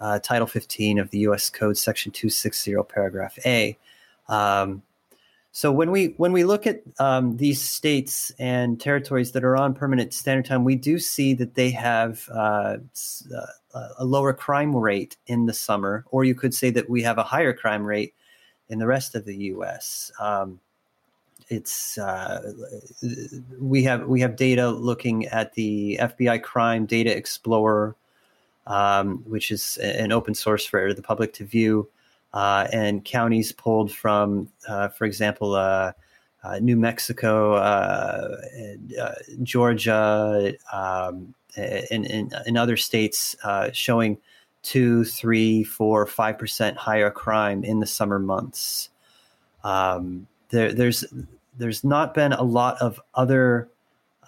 uh, 0.00 0.18
Title 0.18 0.46
15 0.46 0.98
of 0.98 1.10
the 1.10 1.18
U.S. 1.18 1.48
Code, 1.48 1.78
Section 1.78 2.12
260, 2.12 2.74
Paragraph 2.88 3.38
A. 3.46 3.78
Um, 4.28 4.82
so 5.56 5.72
when 5.72 5.90
we 5.90 6.08
when 6.18 6.32
we 6.32 6.44
look 6.44 6.66
at 6.66 6.82
um, 6.98 7.38
these 7.38 7.62
states 7.62 8.30
and 8.38 8.78
territories 8.78 9.32
that 9.32 9.42
are 9.42 9.56
on 9.56 9.72
permanent 9.72 10.12
standard 10.12 10.44
time, 10.44 10.64
we 10.64 10.76
do 10.76 10.98
see 10.98 11.32
that 11.32 11.54
they 11.54 11.70
have 11.70 12.28
uh, 12.30 12.76
uh, 13.34 13.88
a 13.96 14.04
lower 14.04 14.34
crime 14.34 14.76
rate 14.76 15.16
in 15.28 15.46
the 15.46 15.54
summer, 15.54 16.04
or 16.10 16.24
you 16.24 16.34
could 16.34 16.52
say 16.52 16.68
that 16.68 16.90
we 16.90 17.02
have 17.04 17.16
a 17.16 17.22
higher 17.22 17.54
crime 17.54 17.84
rate 17.84 18.12
in 18.68 18.78
the 18.78 18.86
rest 18.86 19.14
of 19.14 19.24
the 19.24 19.34
U.S. 19.54 20.12
Um, 20.20 20.60
it's 21.48 21.96
uh, 21.96 22.52
we 23.58 23.82
have 23.84 24.06
we 24.06 24.20
have 24.20 24.36
data 24.36 24.68
looking 24.68 25.24
at 25.24 25.54
the 25.54 25.98
FBI 26.02 26.42
Crime 26.42 26.84
Data 26.84 27.16
Explorer, 27.16 27.96
um, 28.66 29.24
which 29.26 29.50
is 29.50 29.78
an 29.78 30.12
open 30.12 30.34
source 30.34 30.66
for 30.66 30.92
the 30.92 31.00
public 31.00 31.32
to 31.32 31.46
view 31.46 31.88
uh, 32.36 32.68
and 32.70 33.02
counties 33.02 33.50
pulled 33.50 33.90
from, 33.90 34.46
uh, 34.68 34.88
for 34.88 35.06
example, 35.06 35.54
uh, 35.54 35.92
uh 36.44 36.58
New 36.58 36.76
Mexico, 36.76 37.54
uh, 37.54 38.36
and, 38.54 38.94
uh, 38.98 39.14
Georgia, 39.42 40.52
um, 40.70 41.34
and, 41.56 42.04
in 42.46 42.56
other 42.58 42.76
states 42.76 43.34
showing 43.72 44.18
two, 44.62 45.02
three, 45.04 45.64
four, 45.64 46.04
five 46.06 46.36
percent 46.38 46.76
higher 46.76 47.10
crime 47.10 47.64
in 47.64 47.80
the 47.80 47.86
summer 47.86 48.18
months. 48.18 48.90
Um, 49.64 50.26
there, 50.50 50.74
there's 50.74 51.04
there's 51.56 51.84
not 51.84 52.12
been 52.12 52.34
a 52.34 52.42
lot 52.42 52.76
of 52.82 53.00
other 53.14 53.70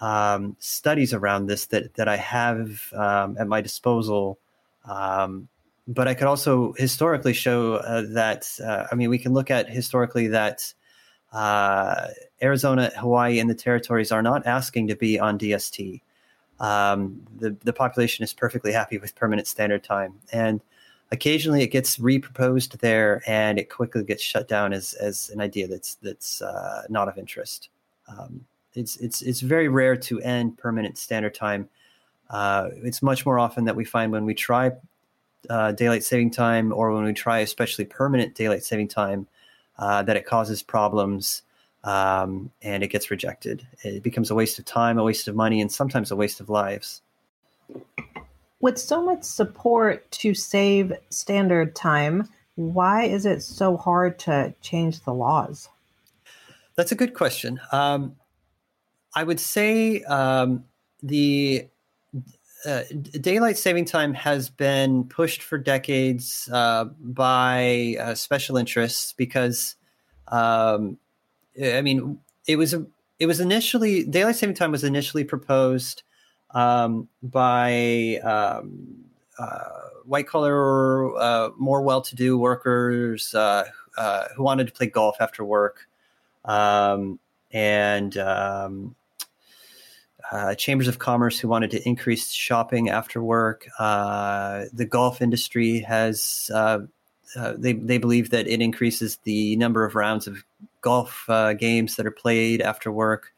um, 0.01 0.55
studies 0.57 1.13
around 1.13 1.45
this 1.45 1.67
that 1.67 1.93
that 1.93 2.07
I 2.07 2.17
have 2.17 2.91
um, 2.93 3.37
at 3.39 3.47
my 3.47 3.61
disposal 3.61 4.39
um, 4.85 5.47
but 5.89 6.07
I 6.07 6.13
could 6.13 6.27
also 6.27 6.73
historically 6.77 7.33
show 7.33 7.75
uh, 7.75 8.03
that. 8.09 8.47
Uh, 8.63 8.85
I 8.91 8.95
mean, 8.95 9.09
we 9.09 9.17
can 9.17 9.33
look 9.33 9.49
at 9.49 9.67
historically 9.67 10.27
that 10.27 10.71
uh, 11.33 12.07
Arizona, 12.41 12.91
Hawaii, 12.95 13.39
and 13.39 13.49
the 13.49 13.55
territories 13.55 14.11
are 14.11 14.21
not 14.21 14.45
asking 14.45 14.87
to 14.87 14.95
be 14.95 15.19
on 15.19 15.39
DST. 15.39 16.01
Um, 16.59 17.25
the 17.39 17.55
the 17.63 17.73
population 17.73 18.23
is 18.23 18.33
perfectly 18.33 18.71
happy 18.71 18.99
with 18.99 19.15
permanent 19.15 19.47
standard 19.47 19.83
time, 19.83 20.13
and 20.31 20.61
occasionally 21.11 21.63
it 21.63 21.71
gets 21.71 21.97
reproposed 21.97 22.79
there, 22.79 23.23
and 23.25 23.57
it 23.57 23.71
quickly 23.71 24.03
gets 24.03 24.21
shut 24.21 24.47
down 24.47 24.73
as 24.73 24.93
as 24.93 25.31
an 25.31 25.41
idea 25.41 25.67
that's 25.67 25.95
that's 25.95 26.43
uh, 26.43 26.83
not 26.89 27.07
of 27.07 27.17
interest. 27.17 27.69
Um, 28.07 28.45
it's 28.75 28.95
it's 28.97 29.23
it's 29.23 29.39
very 29.39 29.69
rare 29.69 29.95
to 29.95 30.21
end 30.21 30.59
permanent 30.59 30.99
standard 30.99 31.33
time. 31.33 31.67
Uh, 32.29 32.69
it's 32.83 33.01
much 33.01 33.25
more 33.25 33.39
often 33.39 33.65
that 33.65 33.75
we 33.75 33.85
find 33.85 34.11
when 34.11 34.25
we 34.25 34.35
try 34.35 34.71
uh, 35.49 35.71
daylight 35.71 36.03
saving 36.03 36.31
time 36.31 36.73
or 36.73 36.91
when 36.93 37.03
we 37.03 37.13
try 37.13 37.39
especially 37.39 37.85
permanent 37.85 38.35
daylight 38.35 38.63
saving 38.63 38.87
time 38.87 39.27
uh, 39.77 40.03
that 40.03 40.17
it 40.17 40.25
causes 40.25 40.61
problems 40.61 41.43
um, 41.83 42.51
and 42.61 42.83
it 42.83 42.89
gets 42.89 43.09
rejected. 43.09 43.65
It 43.83 44.03
becomes 44.03 44.29
a 44.29 44.35
waste 44.35 44.59
of 44.59 44.65
time, 44.65 44.97
a 44.97 45.03
waste 45.03 45.27
of 45.27 45.35
money, 45.35 45.61
and 45.61 45.71
sometimes 45.71 46.11
a 46.11 46.15
waste 46.15 46.39
of 46.39 46.49
lives. 46.49 47.01
With 48.59 48.77
so 48.77 49.01
much 49.01 49.23
support 49.23 50.09
to 50.11 50.33
save 50.33 50.93
standard 51.09 51.75
time, 51.75 52.27
why 52.55 53.05
is 53.05 53.25
it 53.25 53.41
so 53.41 53.77
hard 53.77 54.19
to 54.19 54.53
change 54.61 55.01
the 55.05 55.13
laws? 55.13 55.69
That's 56.75 56.91
a 56.91 56.95
good 56.95 57.13
question. 57.13 57.61
Um, 57.71 58.17
I 59.15 59.23
would 59.23 59.39
say 59.39 60.03
um, 60.03 60.65
the 61.01 61.67
uh, 62.65 62.83
daylight 63.21 63.57
saving 63.57 63.85
time 63.85 64.13
has 64.13 64.49
been 64.49 65.05
pushed 65.05 65.41
for 65.41 65.57
decades 65.57 66.49
uh, 66.51 66.85
by 66.99 67.95
uh, 67.99 68.15
special 68.15 68.57
interests 68.57 69.13
because, 69.13 69.75
um, 70.27 70.97
I 71.61 71.81
mean, 71.81 72.19
it 72.47 72.57
was 72.57 72.75
it 73.19 73.25
was 73.25 73.39
initially 73.39 74.03
daylight 74.03 74.35
saving 74.35 74.55
time 74.55 74.71
was 74.71 74.83
initially 74.83 75.23
proposed 75.23 76.03
um, 76.51 77.07
by 77.21 78.19
um, 78.23 79.05
uh, 79.37 79.89
white 80.05 80.27
collar, 80.27 81.17
uh, 81.17 81.49
more 81.57 81.81
well 81.81 82.01
to 82.01 82.15
do 82.15 82.37
workers 82.37 83.31
who 83.31 84.43
wanted 84.43 84.67
to 84.67 84.73
play 84.73 84.87
golf 84.87 85.17
after 85.19 85.45
work, 85.45 85.87
um, 86.45 87.19
and 87.51 88.17
um, 88.17 88.95
uh, 90.31 90.55
chambers 90.55 90.87
of 90.87 90.99
commerce 90.99 91.39
who 91.39 91.47
wanted 91.47 91.71
to 91.71 91.87
increase 91.87 92.31
shopping 92.31 92.89
after 92.89 93.21
work. 93.23 93.67
Uh, 93.79 94.65
the 94.73 94.85
golf 94.85 95.21
industry 95.21 95.79
has 95.79 96.51
uh, 96.53 96.79
uh 97.35 97.53
they 97.57 97.73
they 97.73 97.97
believe 97.97 98.29
that 98.29 98.47
it 98.47 98.61
increases 98.61 99.17
the 99.23 99.55
number 99.55 99.85
of 99.85 99.95
rounds 99.95 100.27
of 100.27 100.43
golf 100.81 101.25
uh, 101.29 101.53
games 101.53 101.95
that 101.95 102.05
are 102.05 102.11
played 102.11 102.61
after 102.61 102.91
work. 102.91 103.33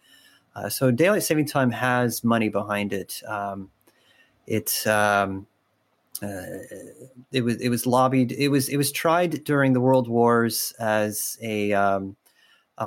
Uh, 0.56 0.70
so 0.70 0.92
daylight 0.92 1.24
saving 1.24 1.46
time 1.46 1.72
has 1.72 2.24
money 2.24 2.50
behind 2.50 2.92
it. 2.92 3.22
Um, 3.26 3.72
it's 4.48 4.86
um, 4.86 5.48
it 6.22 7.44
was 7.44 7.56
it 7.56 7.70
was 7.70 7.86
lobbied. 7.86 8.34
It 8.34 8.50
was 8.50 8.68
it 8.68 8.78
was 8.78 8.92
tried 8.92 9.44
during 9.46 9.74
the 9.74 9.82
world 9.82 10.10
wars 10.10 10.74
as 10.78 11.38
a 11.42 11.72
um, 11.74 12.16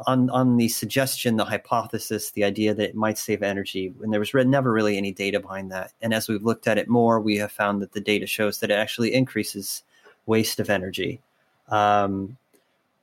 on 0.07 0.31
on 0.31 0.57
the 0.57 0.69
suggestion, 0.69 1.37
the 1.37 1.45
hypothesis, 1.45 2.31
the 2.31 2.45
idea 2.45 2.75
that 2.75 2.91
it 2.91 2.95
might 2.95 3.19
save 3.19 3.43
energy, 3.43 3.93
and 4.03 4.13
there 4.13 4.21
was 4.21 4.35
re- 4.35 4.45
never 4.45 4.73
really 4.73 4.97
any 4.97 5.13
data 5.13 5.41
behind 5.41 5.71
that. 5.73 5.93
And 6.03 6.15
as 6.15 6.29
we've 6.29 6.43
looked 6.43 6.67
at 6.67 6.79
it 6.79 6.89
more, 6.89 7.21
we 7.21 7.37
have 7.39 7.53
found 7.53 7.83
that 7.83 7.93
the 7.93 8.01
data 8.01 8.27
shows 8.27 8.61
that 8.61 8.71
it 8.71 8.75
actually 8.75 9.15
increases 9.15 9.83
waste 10.27 10.61
of 10.61 10.71
energy. 10.71 11.21
Um, 11.69 12.37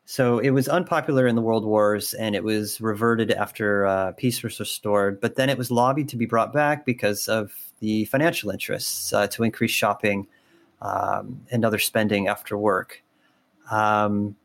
so 0.05 0.39
it 0.39 0.49
was 0.49 0.67
unpopular 0.67 1.27
in 1.27 1.35
the 1.35 1.41
world 1.41 1.63
wars, 1.63 2.13
and 2.13 2.35
it 2.35 2.43
was 2.43 2.81
reverted 2.81 3.31
after 3.31 3.85
uh, 3.85 4.11
peace 4.13 4.43
was 4.43 4.59
restored. 4.59 5.21
But 5.21 5.35
then 5.35 5.49
it 5.49 5.57
was 5.57 5.71
lobbied 5.71 6.09
to 6.09 6.17
be 6.17 6.25
brought 6.25 6.51
back 6.51 6.85
because 6.85 7.27
of 7.27 7.53
the 7.79 8.05
financial 8.05 8.49
interests 8.49 9.13
uh, 9.13 9.27
to 9.27 9.43
increase 9.43 9.71
shopping 9.71 10.27
um, 10.81 11.41
and 11.51 11.63
other 11.63 11.79
spending 11.79 12.27
after 12.27 12.57
work. 12.57 13.01
Um, 13.71 14.35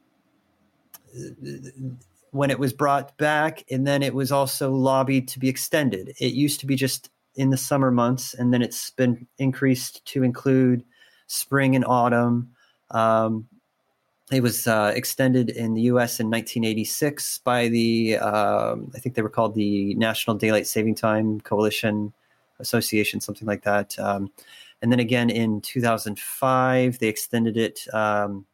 when 2.37 2.51
it 2.51 2.59
was 2.59 2.72
brought 2.72 3.16
back, 3.16 3.64
and 3.70 3.87
then 3.87 4.03
it 4.03 4.14
was 4.14 4.31
also 4.31 4.70
lobbied 4.70 5.29
to 5.29 5.38
be 5.38 5.49
extended. 5.49 6.14
It 6.20 6.35
used 6.35 6.61
to 6.61 6.66
be 6.66 6.77
just 6.77 7.11
in 7.35 7.51
the 7.51 7.57
summer 7.57 7.90
months, 7.90 8.35
and 8.35 8.53
then 8.53 8.62
it's 8.62 8.90
been 8.90 9.27
increased 9.38 10.05
to 10.07 10.22
include 10.22 10.85
spring 11.27 11.75
and 11.75 11.85
autumn. 11.85 12.51
Um, 12.90 13.49
it 14.33 14.42
was 14.42 14.66
uh, 14.66 14.92
extended 14.94 15.51
in 15.51 15.75
the 15.75 15.83
U.S. 15.83 16.18
in 16.18 16.29
1986 16.29 17.38
by 17.38 17.68
the 17.68 18.18
um, 18.18 18.90
I 18.94 18.99
think 18.99 19.14
they 19.14 19.22
were 19.22 19.29
called 19.29 19.55
the 19.55 19.94
National 19.94 20.37
Daylight 20.37 20.66
Saving 20.66 20.96
Time 20.96 21.40
Coalition 21.40 22.12
Association, 22.59 23.20
something 23.20 23.46
like 23.46 23.62
that. 23.62 23.96
Um, 23.99 24.33
and 24.83 24.90
then 24.90 24.99
again 24.99 25.31
in 25.31 25.61
2005, 25.61 26.99
they 26.99 27.07
extended 27.07 27.57
it. 27.57 27.87
Um, 27.94 28.46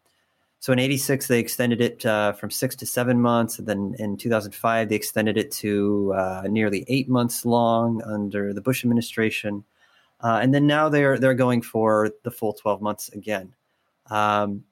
so 0.63 0.73
in 0.73 0.79
86, 0.79 1.27
they 1.27 1.41
extended 1.41 1.81
it 1.81 2.07
uh, 2.07 2.35
from 2.35 2.49
six 2.53 2.77
to 2.77 2.87
seven 2.87 3.21
months. 3.21 3.59
And 3.59 3.67
then 3.67 3.97
in 3.99 4.17
2005, 4.17 4.89
they 4.89 4.95
extended 4.95 5.37
it 5.37 5.51
to 5.55 6.15
uh, 6.17 6.43
nearly 6.49 6.85
eight 6.87 7.09
months 7.09 7.45
long 7.45 8.01
under 8.05 8.53
the 8.55 8.61
Bush 8.61 8.85
administration. 8.85 9.65
Uh, 10.21 10.39
and 10.41 10.55
then 10.55 10.69
now 10.69 10.89
they're 10.89 11.19
they're 11.19 11.35
going 11.35 11.63
for 11.63 12.13
the 12.23 12.31
full 12.31 12.53
12 12.53 12.81
months 12.81 13.09
again. 13.09 13.53
Um, 14.09 14.63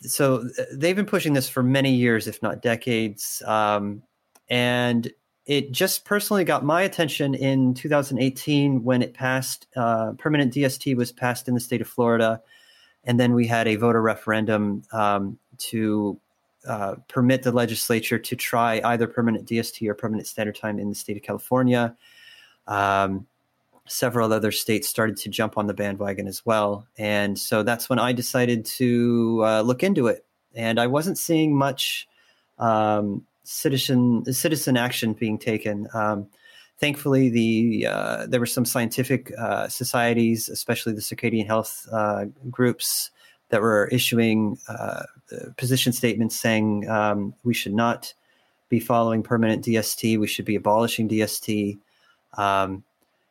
so 0.00 0.48
they've 0.72 0.96
been 0.96 1.06
pushing 1.06 1.32
this 1.32 1.48
for 1.48 1.62
many 1.62 1.94
years, 1.94 2.26
if 2.26 2.42
not 2.42 2.60
decades. 2.60 3.44
Um, 3.46 4.02
and 4.48 5.12
it 5.46 5.70
just 5.70 6.04
personally 6.04 6.42
got 6.42 6.64
my 6.64 6.82
attention 6.82 7.36
in 7.36 7.72
2018 7.74 8.82
when 8.82 9.00
it 9.00 9.14
passed. 9.14 9.68
Uh, 9.76 10.10
permanent 10.18 10.52
DST 10.52 10.96
was 10.96 11.12
passed 11.12 11.46
in 11.46 11.54
the 11.54 11.60
state 11.60 11.80
of 11.80 11.86
Florida, 11.86 12.42
and 13.04 13.18
then 13.18 13.34
we 13.34 13.46
had 13.46 13.66
a 13.66 13.76
voter 13.76 14.02
referendum 14.02 14.82
um, 14.92 15.38
to 15.58 16.18
uh, 16.66 16.96
permit 17.08 17.42
the 17.42 17.52
legislature 17.52 18.18
to 18.18 18.36
try 18.36 18.80
either 18.84 19.06
permanent 19.06 19.46
DST 19.46 19.88
or 19.88 19.94
permanent 19.94 20.26
standard 20.26 20.56
time 20.56 20.78
in 20.78 20.88
the 20.88 20.94
state 20.94 21.16
of 21.16 21.22
California. 21.22 21.96
Um, 22.66 23.26
several 23.86 24.32
other 24.32 24.52
states 24.52 24.88
started 24.88 25.16
to 25.16 25.28
jump 25.28 25.56
on 25.56 25.66
the 25.66 25.74
bandwagon 25.74 26.28
as 26.28 26.44
well, 26.44 26.86
and 26.98 27.38
so 27.38 27.62
that's 27.62 27.88
when 27.88 27.98
I 27.98 28.12
decided 28.12 28.64
to 28.66 29.42
uh, 29.44 29.60
look 29.62 29.82
into 29.82 30.06
it. 30.06 30.24
And 30.54 30.78
I 30.78 30.86
wasn't 30.86 31.16
seeing 31.16 31.56
much 31.56 32.08
um, 32.58 33.26
citizen 33.44 34.24
citizen 34.32 34.76
action 34.76 35.14
being 35.14 35.38
taken. 35.38 35.88
Um, 35.94 36.28
thankfully, 36.80 37.28
the 37.28 37.86
uh, 37.86 38.26
there 38.26 38.40
were 38.40 38.46
some 38.46 38.64
scientific 38.64 39.32
uh, 39.38 39.68
societies, 39.68 40.48
especially 40.48 40.92
the 40.92 41.00
circadian 41.00 41.46
health 41.46 41.86
uh, 41.92 42.24
groups, 42.50 43.10
that 43.50 43.60
were 43.60 43.88
issuing 43.88 44.58
uh, 44.68 45.02
position 45.56 45.92
statements 45.92 46.38
saying 46.38 46.88
um, 46.88 47.34
we 47.44 47.54
should 47.54 47.74
not 47.74 48.14
be 48.68 48.80
following 48.80 49.22
permanent 49.22 49.64
DST. 49.64 50.18
We 50.18 50.26
should 50.26 50.44
be 50.44 50.56
abolishing 50.56 51.08
DST. 51.08 51.78
Um, 52.38 52.84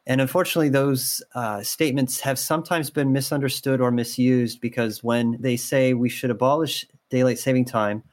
and 0.06 0.22
unfortunately, 0.22 0.70
those 0.70 1.22
uh, 1.36 1.62
statements 1.62 2.20
have 2.22 2.40
sometimes 2.40 2.90
been 2.90 3.14
misunderstood 3.14 3.80
or 3.80 3.92
misused 3.92 4.60
because 4.60 5.04
when 5.04 5.38
they 5.40 5.56
say 5.56 5.94
we 5.94 6.10
should 6.10 6.32
abolish 6.32 6.86
daylight 7.10 7.40
saving 7.40 7.66
time, 7.66 8.04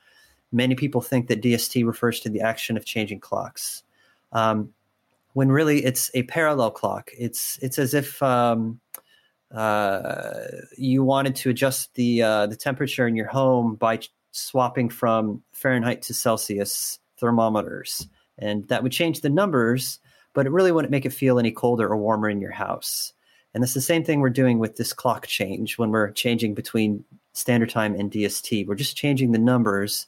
many 0.53 0.75
people 0.75 1.01
think 1.01 1.27
that 1.29 1.43
DST 1.43 1.85
refers 1.87 2.21
to 2.21 2.29
the 2.29 2.41
action 2.41 2.77
of 2.77 2.85
changing 2.85 3.21
clocks, 3.21 3.83
um, 4.33 4.73
when 5.37 5.53
really 5.53 5.85
it's 5.85 6.11
a 6.15 6.23
parallel 6.23 6.71
clock. 6.71 7.11
It's 7.13 7.59
it's 7.61 7.79
as 7.79 7.93
if 7.93 8.23
um, 8.23 8.81
uh, 9.55 10.47
you 10.79 11.05
wanted 11.05 11.37
to 11.37 11.51
adjust 11.51 11.95
the 11.95 12.23
uh, 12.23 12.47
the 12.47 12.57
temperature 12.57 13.07
in 13.07 13.17
your 13.17 13.27
home 13.27 13.75
by 13.75 14.01
swapping 14.33 14.89
from 14.89 15.43
Fahrenheit 15.53 16.01
to 16.03 16.15
Celsius 16.15 16.99
thermometers, 17.21 18.09
and 18.39 18.67
that 18.69 18.83
would 18.83 18.93
change 18.93 19.21
the 19.21 19.29
numbers, 19.29 19.99
but 20.33 20.47
it 20.47 20.53
really 20.53 20.73
wouldn't 20.73 20.91
make 20.91 21.05
it 21.05 21.13
feel 21.13 21.39
any 21.39 21.51
colder 21.51 21.87
or 21.87 21.99
warmer 21.99 22.31
in 22.31 22.41
your 22.41 22.53
house. 22.53 23.13
And 23.53 23.63
it's 23.63 23.75
the 23.75 23.83
same 23.83 24.05
thing 24.05 24.21
we're 24.21 24.31
doing 24.31 24.59
with 24.59 24.77
this 24.77 24.95
clock 24.95 25.27
change 25.27 25.77
when 25.77 25.91
we're 25.91 26.13
changing 26.13 26.55
between 26.55 27.05
standard 27.35 27.69
time 27.69 27.95
and 27.95 28.11
DST. 28.11 28.67
We're 28.67 28.75
just 28.75 28.97
changing 28.97 29.33
the 29.33 29.39
numbers 29.39 30.07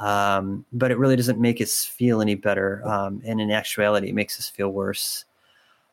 um, 0.00 0.64
but 0.72 0.90
it 0.90 0.98
really 0.98 1.16
doesn't 1.16 1.40
make 1.40 1.60
us 1.60 1.84
feel 1.84 2.20
any 2.20 2.34
better. 2.34 2.86
Um, 2.86 3.22
and 3.24 3.40
in 3.40 3.50
actuality, 3.50 4.10
it 4.10 4.14
makes 4.14 4.38
us 4.38 4.48
feel 4.48 4.68
worse. 4.68 5.24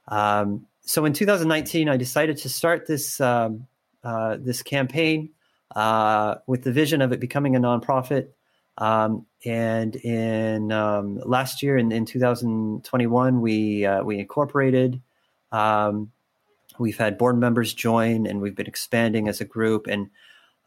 Um, 0.07 0.65
so 0.81 1.05
in 1.05 1.13
2019, 1.13 1.87
I 1.87 1.97
decided 1.97 2.37
to 2.37 2.49
start 2.49 2.85
this 2.85 3.21
um, 3.21 3.67
uh, 4.03 4.37
this 4.39 4.61
campaign 4.61 5.29
uh, 5.75 6.35
with 6.45 6.63
the 6.63 6.71
vision 6.71 7.01
of 7.01 7.13
it 7.13 7.19
becoming 7.21 7.55
a 7.55 7.59
nonprofit. 7.59 8.27
Um, 8.77 9.25
and 9.45 9.95
in 9.97 10.71
um, 10.71 11.19
last 11.25 11.63
year, 11.63 11.77
in, 11.77 11.91
in 11.91 12.05
2021, 12.05 13.39
we 13.39 13.85
uh, 13.85 14.03
we 14.03 14.19
incorporated. 14.19 15.01
we've 16.79 16.97
had 16.97 17.17
board 17.17 17.37
members 17.37 17.73
join, 17.73 18.27
and 18.27 18.41
we've 18.41 18.55
been 18.55 18.67
expanding 18.67 19.29
as 19.29 19.39
a 19.39 19.45
group. 19.45 19.87
And 19.87 20.09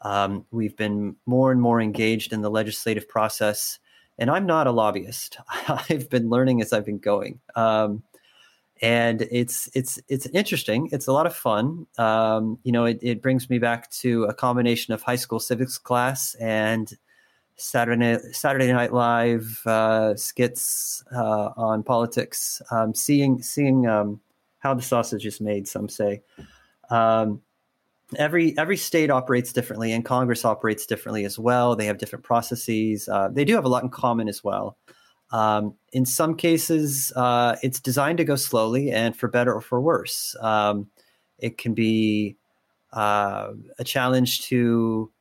um, 0.01 0.45
we've 0.51 0.75
been 0.75 1.15
more 1.25 1.51
and 1.51 1.61
more 1.61 1.81
engaged 1.81 2.33
in 2.33 2.41
the 2.41 2.49
legislative 2.49 3.07
process. 3.07 3.79
And 4.19 4.29
I'm 4.29 4.45
not 4.45 4.67
a 4.67 4.71
lobbyist. 4.71 5.37
I've 5.67 6.09
been 6.09 6.29
learning 6.29 6.61
as 6.61 6.73
I've 6.73 6.85
been 6.85 6.99
going. 6.99 7.39
Um, 7.55 8.03
and 8.81 9.23
it's 9.31 9.69
it's 9.73 9.99
it's 10.07 10.27
interesting. 10.27 10.89
It's 10.91 11.07
a 11.07 11.11
lot 11.11 11.25
of 11.25 11.35
fun. 11.35 11.87
Um, 11.97 12.59
you 12.63 12.71
know, 12.71 12.85
it, 12.85 12.99
it, 13.01 13.23
brings 13.23 13.49
me 13.49 13.57
back 13.57 13.89
to 13.91 14.25
a 14.25 14.35
combination 14.35 14.93
of 14.93 15.01
high 15.01 15.15
school 15.15 15.39
civics 15.39 15.79
class 15.79 16.35
and 16.35 16.93
Saturday 17.55 18.19
Saturday 18.33 18.71
Night 18.71 18.93
Live 18.93 19.61
uh, 19.65 20.15
skits 20.15 21.03
uh, 21.15 21.49
on 21.57 21.81
politics. 21.81 22.61
Um, 22.69 22.93
seeing 22.93 23.41
seeing 23.41 23.87
um, 23.87 24.21
how 24.59 24.75
the 24.75 24.83
sausage 24.83 25.25
is 25.25 25.41
made, 25.41 25.67
some 25.67 25.89
say. 25.89 26.21
Um, 26.91 27.41
every 28.15 28.57
every 28.57 28.77
state 28.77 29.09
operates 29.09 29.51
differently 29.51 29.91
and 29.91 30.05
congress 30.05 30.45
operates 30.45 30.85
differently 30.85 31.25
as 31.25 31.37
well. 31.37 31.75
They 31.75 31.85
have 31.85 31.97
different 31.97 32.23
processes. 32.23 33.09
Uh, 33.09 33.29
they 33.31 33.43
do 33.43 33.53
have 33.55 33.65
a 33.65 33.69
lot 33.69 33.83
in 33.83 33.89
common 33.89 34.29
as 34.29 34.43
well. 34.43 34.77
Um, 35.31 35.73
in 35.91 36.05
some 36.05 36.35
cases 36.35 37.11
uh, 37.15 37.57
it's 37.61 37.79
designed 37.79 38.17
to 38.19 38.23
go 38.23 38.35
slowly 38.35 38.91
and 38.91 39.15
for 39.15 39.27
better 39.27 39.53
or 39.53 39.61
for 39.61 39.81
worse. 39.81 40.35
Um, 40.39 40.87
it 41.39 41.57
can 41.57 41.73
be 41.73 42.37
uh, 42.93 43.49
a 43.77 43.83
challenge 43.83 44.41
to 44.47 45.11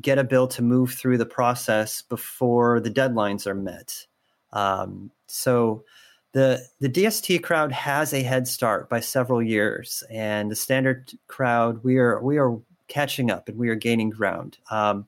get 0.00 0.18
a 0.18 0.24
bill 0.24 0.48
to 0.48 0.62
move 0.62 0.92
through 0.92 1.18
the 1.18 1.26
process 1.26 2.02
before 2.02 2.80
the 2.80 2.90
deadlines 2.90 3.46
are 3.46 3.54
met. 3.54 4.06
Um, 4.52 5.10
so 5.26 5.84
the 6.34 6.66
the 6.80 6.88
DST 6.88 7.42
crowd 7.42 7.70
has 7.70 8.12
a 8.12 8.22
head 8.22 8.46
start 8.48 8.90
by 8.90 8.98
several 8.98 9.40
years, 9.40 10.02
and 10.10 10.50
the 10.50 10.56
standard 10.56 11.12
crowd 11.28 11.82
we 11.84 11.96
are 11.96 12.20
we 12.20 12.38
are 12.38 12.58
catching 12.88 13.30
up 13.30 13.48
and 13.48 13.56
we 13.56 13.68
are 13.68 13.76
gaining 13.76 14.10
ground. 14.10 14.58
Um, 14.68 15.06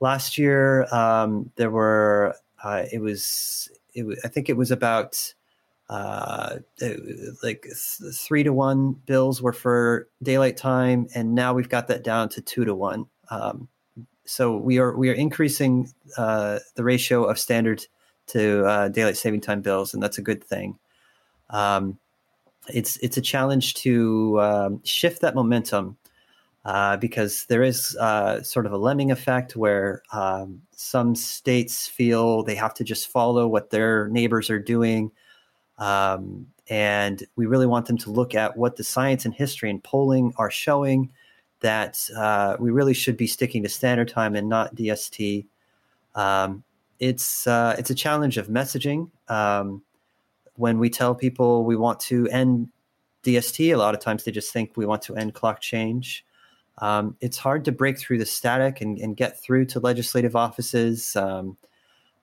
last 0.00 0.38
year, 0.38 0.92
um, 0.92 1.52
there 1.56 1.70
were 1.70 2.36
uh, 2.64 2.84
it 2.90 3.00
was 3.00 3.68
it 3.94 4.06
I 4.24 4.28
think 4.28 4.48
it 4.48 4.56
was 4.56 4.70
about 4.70 5.34
uh, 5.90 6.56
like 7.42 7.62
th- 7.62 8.14
three 8.14 8.42
to 8.42 8.52
one 8.54 8.92
bills 8.92 9.42
were 9.42 9.52
for 9.52 10.08
daylight 10.22 10.56
time, 10.56 11.06
and 11.14 11.34
now 11.34 11.52
we've 11.52 11.68
got 11.68 11.88
that 11.88 12.02
down 12.02 12.30
to 12.30 12.40
two 12.40 12.64
to 12.64 12.74
one. 12.74 13.06
Um, 13.30 13.68
so 14.24 14.56
we 14.56 14.78
are 14.78 14.96
we 14.96 15.10
are 15.10 15.14
increasing 15.14 15.92
uh, 16.16 16.60
the 16.76 16.82
ratio 16.82 17.24
of 17.24 17.38
standard 17.38 17.86
to 18.28 18.64
uh, 18.64 18.88
daylight 18.88 19.16
saving 19.16 19.40
time 19.40 19.60
bills, 19.60 19.94
and 19.94 20.02
that's 20.02 20.18
a 20.18 20.22
good 20.22 20.42
thing. 20.42 20.78
Um, 21.50 21.98
it's 22.68 22.96
it's 22.98 23.16
a 23.16 23.22
challenge 23.22 23.74
to 23.74 24.40
um, 24.40 24.80
shift 24.84 25.20
that 25.22 25.34
momentum 25.34 25.96
uh, 26.66 26.96
because 26.96 27.44
there 27.44 27.62
is 27.62 27.96
uh, 27.96 28.42
sort 28.42 28.66
of 28.66 28.72
a 28.72 28.76
lemming 28.76 29.12
effect 29.12 29.54
where 29.54 30.02
um, 30.12 30.62
some 30.72 31.14
states 31.14 31.86
feel 31.86 32.42
they 32.42 32.56
have 32.56 32.74
to 32.74 32.82
just 32.82 33.08
follow 33.08 33.46
what 33.46 33.70
their 33.70 34.08
neighbors 34.08 34.50
are 34.50 34.58
doing. 34.58 35.12
Um, 35.78 36.48
and 36.68 37.22
we 37.36 37.46
really 37.46 37.66
want 37.66 37.86
them 37.86 37.98
to 37.98 38.10
look 38.10 38.34
at 38.34 38.56
what 38.56 38.74
the 38.74 38.82
science 38.82 39.24
and 39.24 39.32
history 39.32 39.70
and 39.70 39.82
polling 39.82 40.34
are 40.38 40.50
showing 40.50 41.10
that 41.60 42.08
uh, 42.16 42.56
we 42.58 42.72
really 42.72 42.94
should 42.94 43.16
be 43.16 43.28
sticking 43.28 43.62
to 43.62 43.68
standard 43.68 44.08
time 44.08 44.34
and 44.34 44.48
not 44.48 44.74
DST. 44.74 45.46
Um, 46.16 46.64
it's 46.98 47.46
uh, 47.46 47.76
it's 47.78 47.90
a 47.90 47.94
challenge 47.94 48.38
of 48.38 48.48
messaging. 48.48 49.10
Um, 49.28 49.82
when 50.54 50.78
we 50.78 50.90
tell 50.90 51.14
people 51.14 51.64
we 51.64 51.76
want 51.76 52.00
to 52.00 52.26
end 52.28 52.68
DST, 53.22 53.72
a 53.72 53.76
lot 53.76 53.94
of 53.94 54.00
times 54.00 54.24
they 54.24 54.32
just 54.32 54.52
think 54.52 54.72
we 54.76 54.86
want 54.86 55.02
to 55.02 55.16
end 55.16 55.34
clock 55.34 55.60
change. 55.60 56.24
Um, 56.78 57.16
it's 57.20 57.38
hard 57.38 57.64
to 57.66 57.72
break 57.72 57.98
through 57.98 58.18
the 58.18 58.26
static 58.26 58.80
and, 58.80 58.98
and 58.98 59.16
get 59.16 59.40
through 59.42 59.66
to 59.66 59.80
legislative 59.80 60.36
offices. 60.36 61.16
Um, 61.16 61.56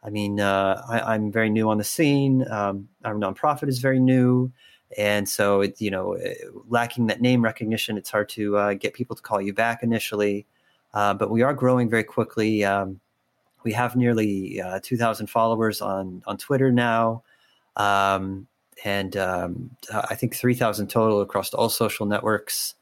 I 0.03 0.09
mean, 0.09 0.39
uh, 0.39 0.83
I, 0.87 1.15
am 1.15 1.31
very 1.31 1.49
new 1.49 1.69
on 1.69 1.77
the 1.77 1.83
scene. 1.83 2.45
Um, 2.49 2.89
our 3.03 3.15
nonprofit 3.15 3.69
is 3.69 3.79
very 3.79 3.99
new, 3.99 4.51
and 4.97 5.27
so 5.27 5.61
it, 5.61 5.79
you 5.79 5.89
know, 5.89 6.13
eh, 6.13 6.33
lacking 6.67 7.07
that 7.07 7.21
name 7.21 7.41
recognition, 7.41 7.97
it's 7.97 8.11
hard 8.11 8.29
to 8.29 8.57
uh, 8.57 8.73
get 8.73 8.93
people 8.93 9.15
to 9.15 9.21
call 9.21 9.41
you 9.41 9.53
back 9.53 9.81
initially. 9.81 10.45
Uh, 10.93 11.13
but 11.13 11.31
we 11.31 11.41
are 11.41 11.53
growing 11.53 11.89
very 11.89 12.03
quickly. 12.03 12.63
Um, 12.63 12.99
we 13.63 13.73
have 13.73 13.95
nearly 13.95 14.61
uh, 14.61 14.79
2,000 14.83 15.27
followers 15.27 15.81
on 15.81 16.23
on 16.25 16.37
Twitter 16.37 16.71
now, 16.71 17.23
um, 17.75 18.47
and 18.83 19.15
um, 19.17 19.71
I 19.91 20.15
think 20.15 20.35
3,000 20.35 20.87
total 20.87 21.21
across 21.21 21.53
all 21.53 21.69
social 21.69 22.05
networks. 22.05 22.75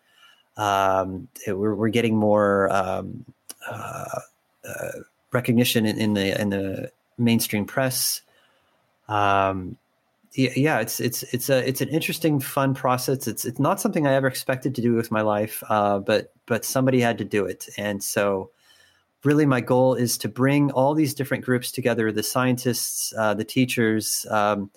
Um, 0.58 1.28
we're, 1.48 1.76
we're 1.76 1.90
getting 1.90 2.16
more 2.16 2.72
um, 2.72 3.26
uh, 3.70 4.20
uh, 4.68 4.92
recognition 5.32 5.86
in, 5.86 5.98
in, 5.98 6.14
the 6.14 6.42
in 6.42 6.50
the 6.50 6.92
mainstream 7.18 7.66
press. 7.66 8.22
Um, 9.08 9.78
yeah, 10.34 10.80
it's 10.80 11.02
it's 11.02 11.24
it's 11.34 11.50
a 11.50 11.68
it's 11.68 11.82
an 11.82 11.90
interesting, 11.90 12.40
fun 12.40 12.74
process. 12.74 13.28
It's 13.28 13.44
it's 13.44 13.60
not 13.60 13.82
something 13.82 14.08
I 14.08 14.14
ever 14.14 14.28
expected 14.28 14.76
to 14.76 14.82
do 14.82 14.94
with 14.94 15.12
my 15.12 15.22
life, 15.22 15.62
uh, 15.68 16.00
but 16.00 16.32
but 16.46 16.64
somebody 16.64 17.02
had 17.02 17.18
to 17.18 17.26
do 17.26 17.46
it, 17.46 17.68
and 17.78 18.02
so 18.02 18.50
really 19.24 19.46
my 19.46 19.62
goal 19.62 19.94
is 19.96 20.18
to 20.20 20.30
bring 20.30 20.72
all 20.72 20.94
these 20.94 21.14
different 21.14 21.44
groups 21.44 21.72
together: 21.72 22.12
the 22.12 22.24
scientists, 22.24 23.14
uh, 23.18 23.34
the 23.34 23.44
teachers, 23.44 24.26
um, 24.30 24.70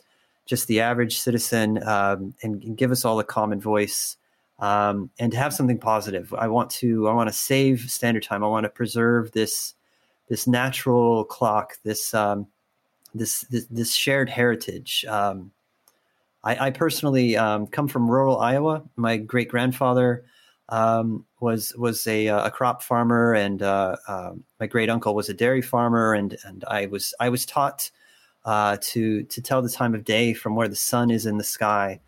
just 0.46 0.66
the 0.66 0.80
average 0.80 1.18
citizen, 1.18 1.82
um, 1.86 2.34
and, 2.42 2.62
and, 2.62 2.76
give 2.76 2.90
us 2.90 3.04
all 3.04 3.18
a 3.18 3.24
common 3.24 3.60
voice, 3.60 4.16
um, 4.58 5.10
and 5.18 5.32
to 5.32 5.38
have 5.38 5.54
something 5.54 5.78
positive. 5.78 6.34
I 6.34 6.48
want 6.48 6.70
to 6.70 7.08
I 7.08 7.12
want 7.12 7.28
to 7.28 7.34
save 7.34 7.90
standard 7.90 8.22
time. 8.22 8.44
I 8.44 8.48
want 8.48 8.64
to 8.64 8.70
preserve 8.70 9.32
this 9.32 9.74
this 10.28 10.46
natural 10.46 11.24
clock. 11.24 11.78
This 11.82 12.12
um, 12.14 12.46
this 13.14 13.42
this, 13.42 13.66
this 13.66 13.94
shared 13.94 14.28
heritage. 14.28 15.04
Um, 15.08 15.52
I, 16.42 16.66
I, 16.66 16.70
personally 16.70 17.38
um, 17.38 17.66
come 17.66 17.88
from 17.88 18.10
rural 18.10 18.38
Iowa. 18.38 18.82
My 18.96 19.16
great 19.16 19.48
grandfather 19.48 20.24
um, 20.68 21.24
was 21.40 21.74
was 21.76 22.06
a, 22.06 22.28
a, 22.28 22.50
crop 22.50 22.82
farmer, 22.82 23.34
and 23.34 23.62
uh, 23.62 23.96
uh, 24.08 24.32
my 24.58 24.66
great 24.66 24.88
uncle 24.88 25.14
was 25.14 25.28
a 25.28 25.34
dairy 25.34 25.62
farmer, 25.62 26.14
and 26.14 26.36
and 26.44 26.64
I 26.66 26.86
was 26.86 27.14
I 27.20 27.28
was 27.28 27.44
taught 27.44 27.90
uh, 28.44 28.78
to 28.80 29.24
to 29.24 29.42
tell 29.42 29.62
the 29.62 29.68
time 29.68 29.94
of 29.94 30.04
day 30.04 30.32
from 30.34 30.56
where 30.56 30.68
the 30.68 30.76
sun 30.76 31.10
is 31.10 31.26
in 31.26 31.38
the 31.38 31.44
sky. 31.44 32.00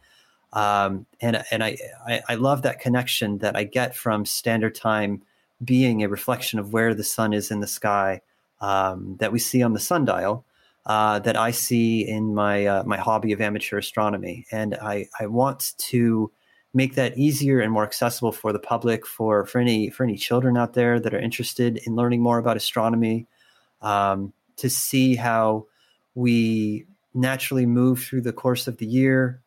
Um, 0.52 1.06
and 1.20 1.44
and 1.50 1.62
I, 1.62 1.76
I, 2.06 2.22
I 2.30 2.34
love 2.36 2.62
that 2.62 2.80
connection 2.80 3.38
that 3.38 3.56
I 3.56 3.64
get 3.64 3.94
from 3.94 4.24
standard 4.24 4.74
time 4.74 5.22
being 5.62 6.02
a 6.02 6.08
reflection 6.08 6.58
of 6.58 6.72
where 6.72 6.94
the 6.94 7.04
sun 7.04 7.32
is 7.32 7.50
in 7.50 7.60
the 7.60 7.66
sky 7.66 8.20
um, 8.60 9.16
that 9.18 9.32
we 9.32 9.38
see 9.38 9.62
on 9.62 9.72
the 9.72 9.80
sundial 9.80 10.44
uh, 10.86 11.18
that 11.18 11.36
I 11.36 11.50
see 11.50 12.06
in 12.06 12.34
my 12.34 12.64
uh, 12.64 12.84
my 12.84 12.96
hobby 12.96 13.32
of 13.32 13.40
amateur 13.40 13.78
astronomy, 13.78 14.46
and 14.50 14.74
I 14.76 15.08
I 15.20 15.26
want 15.26 15.74
to 15.78 16.30
make 16.76 16.94
that 16.94 17.16
easier 17.16 17.58
and 17.58 17.72
more 17.72 17.84
accessible 17.84 18.32
for 18.32 18.52
the 18.52 18.58
public 18.58 19.06
for 19.06 19.46
for 19.46 19.58
any 19.58 19.88
for 19.88 20.04
any 20.04 20.16
children 20.16 20.58
out 20.58 20.74
there 20.74 21.00
that 21.00 21.14
are 21.14 21.18
interested 21.18 21.78
in 21.86 21.96
learning 21.96 22.20
more 22.20 22.36
about 22.36 22.56
astronomy 22.56 23.26
um, 23.80 24.30
to 24.56 24.68
see 24.68 25.16
how 25.16 25.66
we 26.14 26.84
naturally 27.14 27.64
move 27.64 27.98
through 28.00 28.20
the 28.20 28.32
course 28.32 28.68
of 28.68 28.76
the 28.76 28.84
year 28.84 29.40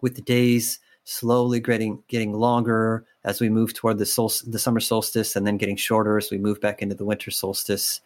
with 0.00 0.16
the 0.16 0.22
days 0.22 0.80
slowly 1.04 1.60
getting 1.60 2.02
getting 2.08 2.32
longer 2.32 3.04
as 3.22 3.40
we 3.40 3.48
move 3.48 3.72
toward 3.72 3.98
the 3.98 4.06
sol- 4.06 4.32
the 4.48 4.58
summer 4.58 4.80
solstice 4.80 5.36
and 5.36 5.46
then 5.46 5.56
getting 5.56 5.76
shorter 5.76 6.18
as 6.18 6.30
we 6.30 6.38
move 6.38 6.60
back 6.60 6.82
into 6.82 6.96
the 6.96 7.04
winter 7.04 7.30
solstice. 7.30 8.00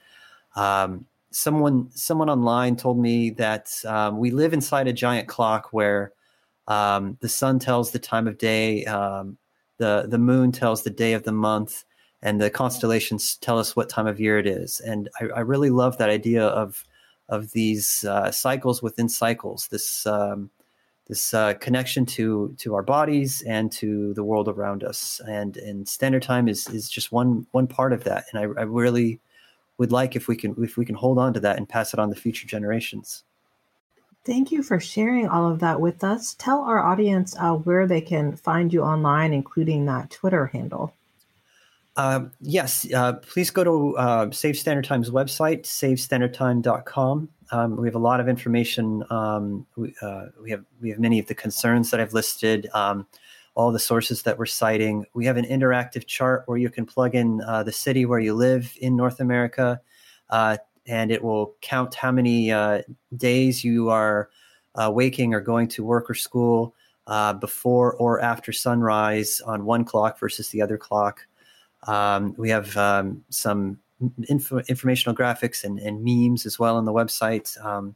Um, 0.57 1.07
someone 1.31 1.89
someone 1.95 2.29
online 2.29 2.77
told 2.77 2.99
me 2.99 3.31
that 3.31 3.73
um, 3.87 4.19
we 4.19 4.31
live 4.31 4.53
inside 4.53 4.89
a 4.89 4.93
giant 4.93 5.27
clock 5.27 5.73
where 5.73 6.13
um, 6.69 7.17
the 7.21 7.29
sun 7.29 7.59
tells 7.59 7.91
the 7.91 7.99
time 7.99 8.29
of 8.29 8.39
day, 8.39 8.85
um, 8.85 9.39
the 9.79 10.07
the 10.09 10.19
moon 10.19 10.53
tells 10.53 10.83
the 10.83 10.91
day 10.91 11.15
of 11.15 11.25
the 11.25 11.33
month, 11.33 11.85
and 12.23 12.41
the 12.41 12.51
constellations 12.51 13.37
tell 13.37 13.59
us 13.59 13.75
what 13.75 13.89
time 13.89 14.07
of 14.07 14.21
year 14.21 14.39
it 14.39 14.47
is. 14.47 14.81
And 14.81 15.09
I, 15.21 15.27
I 15.37 15.41
really 15.41 15.71
love 15.71 15.99
that 15.99 16.11
idea 16.11 16.47
of 16.47 16.85
of 17.29 17.51
these 17.53 18.05
uh, 18.05 18.31
cycles 18.31 18.83
within 18.83 19.09
cycles. 19.09 19.69
This 19.69 20.07
um, 20.07 20.51
this 21.09 21.33
uh, 21.33 21.55
connection 21.55 22.05
to 22.07 22.55
to 22.59 22.75
our 22.75 22.83
bodies 22.83 23.43
and 23.43 23.73
to 23.73 24.13
the 24.15 24.25
world 24.25 24.49
around 24.49 24.85
us. 24.85 25.21
And 25.27 25.57
and 25.57 25.89
standard 25.89 26.23
time 26.23 26.49
is 26.49 26.69
is 26.69 26.91
just 26.91 27.13
one 27.13 27.47
one 27.53 27.67
part 27.67 27.95
of 27.95 28.05
that. 28.05 28.27
And 28.31 28.39
I, 28.39 28.61
I 28.61 28.65
really 28.65 29.21
would 29.79 29.93
like 29.93 30.17
if 30.17 30.29
we 30.29 30.37
can 30.37 30.55
if 30.63 30.77
we 30.77 30.85
can 30.85 30.97
hold 30.97 31.19
on 31.19 31.33
to 31.33 31.41
that 31.41 31.57
and 31.57 31.69
pass 31.69 31.95
it 31.95 31.99
on 31.99 32.11
to 32.11 32.21
future 32.21 32.47
generations. 32.47 33.25
Thank 34.29 34.53
you 34.53 34.63
for 34.63 34.79
sharing 34.79 35.27
all 35.27 35.51
of 35.51 35.61
that 35.61 35.81
with 35.81 36.05
us. 36.05 36.35
Tell 36.35 36.61
our 36.61 36.79
audience 36.81 37.35
uh, 37.41 37.55
where 37.55 37.87
they 37.87 38.03
can 38.03 38.37
find 38.37 38.71
you 38.71 38.83
online, 38.83 39.33
including 39.33 39.87
that 39.87 40.11
Twitter 40.11 40.45
handle. 40.45 40.93
Uh, 41.97 42.27
yes, 42.39 42.87
uh, 42.93 43.15
please 43.15 43.51
go 43.51 43.65
to 43.65 43.97
uh, 43.97 44.31
Save 44.31 44.59
Standard 44.59 44.85
Time's 44.85 45.09
website, 45.09 45.63
savestandardtime.com. 45.63 47.31
Um, 47.53 47.77
we 47.77 47.89
have 47.89 47.95
a 47.95 47.99
lot 47.99 48.21
of 48.21 48.29
information. 48.29 49.03
Um, 49.09 49.67
we, 49.77 49.95
uh, 50.03 50.27
we, 50.43 50.51
have 50.51 50.65
we 50.83 50.91
have 50.91 50.99
many 50.99 51.19
of 51.19 51.27
the 51.27 51.35
concerns 51.35 51.91
that 51.91 51.99
I've 51.99 52.13
listed. 52.13 52.69
Um, 52.75 53.07
all 53.55 53.73
the 53.73 53.79
sources 53.79 54.23
that 54.25 54.39
we're 54.39 54.45
citing. 54.45 55.07
We 55.15 55.25
have 55.25 55.39
an 55.39 55.47
interactive 55.47 56.07
chart 56.07 56.43
where 56.45 56.59
you 56.59 56.69
can 56.69 56.85
plug 56.85 57.15
in 57.15 57.41
uh, 57.41 57.63
the 57.63 57.73
city 57.73 58.05
where 58.05 58.21
you 58.21 58.35
live 58.35 58.77
in 58.79 58.95
North 58.95 59.21
America, 59.21 59.81
uh, 60.29 60.59
and 60.89 61.11
it 61.11 61.23
will 61.23 61.55
count 61.61 61.95
how 61.95 62.11
many 62.11 62.51
uh, 62.51 62.83
days 63.17 63.63
you 63.63 63.91
are 63.91 64.31
uh, 64.75 64.91
waking 64.93 65.35
or 65.35 65.41
going 65.41 65.69
to 65.69 65.85
work 65.85 66.09
or 66.11 66.15
school 66.15 66.75
uh, 67.07 67.33
before 67.33 67.95
or 67.95 68.21
after 68.21 68.53
sunrise 68.53 69.41
on 69.43 69.65
one 69.65 69.85
clock 69.85 70.19
versus 70.19 70.49
the 70.51 70.63
other 70.63 70.79
clock. 70.79 71.27
Um, 71.87 72.35
we 72.37 72.51
have 72.51 72.77
um, 72.77 73.25
some 73.31 73.79
info- 74.29 74.63
informational 74.69 75.17
graphics 75.17 75.65
and, 75.65 75.79
and, 75.79 76.03
memes 76.03 76.45
as 76.45 76.59
well 76.59 76.77
on 76.77 76.85
the 76.85 76.93
website. 76.93 77.57
Um, 77.65 77.95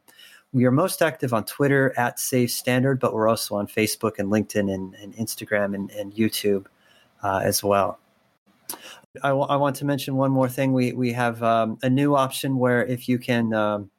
we 0.53 0.65
are 0.65 0.71
most 0.71 1.03
active 1.03 1.33
on 1.33 1.45
Twitter 1.45 1.93
at 1.97 2.21
Save 2.21 2.51
Standard, 2.51 3.01
but 3.01 3.13
we're 3.15 3.29
also 3.29 3.57
on 3.57 3.67
Facebook 3.67 4.19
and 4.19 4.31
LinkedIn 4.31 4.73
and, 4.73 4.95
and 4.95 5.15
Instagram 5.17 5.75
and, 5.75 5.91
and 5.91 6.15
YouTube 6.15 6.67
uh, 7.23 7.41
as 7.43 7.63
well. 7.63 7.99
I, 9.23 9.29
w- 9.29 9.47
I 9.47 9.57
want 9.57 9.77
to 9.77 9.85
mention 9.85 10.17
one 10.17 10.31
more 10.31 10.49
thing. 10.49 10.73
We 10.73 10.93
we 10.93 11.13
have 11.13 11.43
um, 11.43 11.79
a 11.83 11.91
new 11.91 12.15
option 12.15 12.57
where 12.57 12.85
if 12.85 13.09
you 13.09 13.19
can 13.19 13.53
um, 13.53 13.91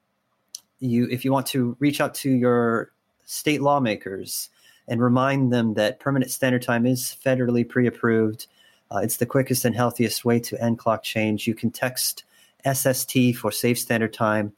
you 0.80 1.08
if 1.12 1.24
you 1.24 1.32
want 1.32 1.46
to 1.48 1.78
reach 1.80 2.02
out 2.02 2.16
to 2.16 2.32
your 2.32 2.92
state 3.26 3.62
lawmakers 3.62 4.50
and 4.88 5.02
remind 5.02 5.54
them 5.54 5.76
that 5.76 6.00
permanent 6.00 6.32
standard 6.32 6.64
time 6.64 6.86
is 6.86 7.16
federally 7.24 7.68
pre-approved. 7.68 8.48
Uh, 8.92 8.98
it's 8.98 9.18
the 9.18 9.26
quickest 9.26 9.66
and 9.66 9.76
healthiest 9.76 10.26
way 10.26 10.40
to 10.40 10.62
end 10.62 10.78
clock 10.80 11.04
change. 11.04 11.48
You 11.48 11.56
can 11.56 11.72
text 11.72 12.26
SST 12.72 13.36
for 13.36 13.52
Save 13.52 13.78
Standard 13.78 14.14
Time 14.14 14.52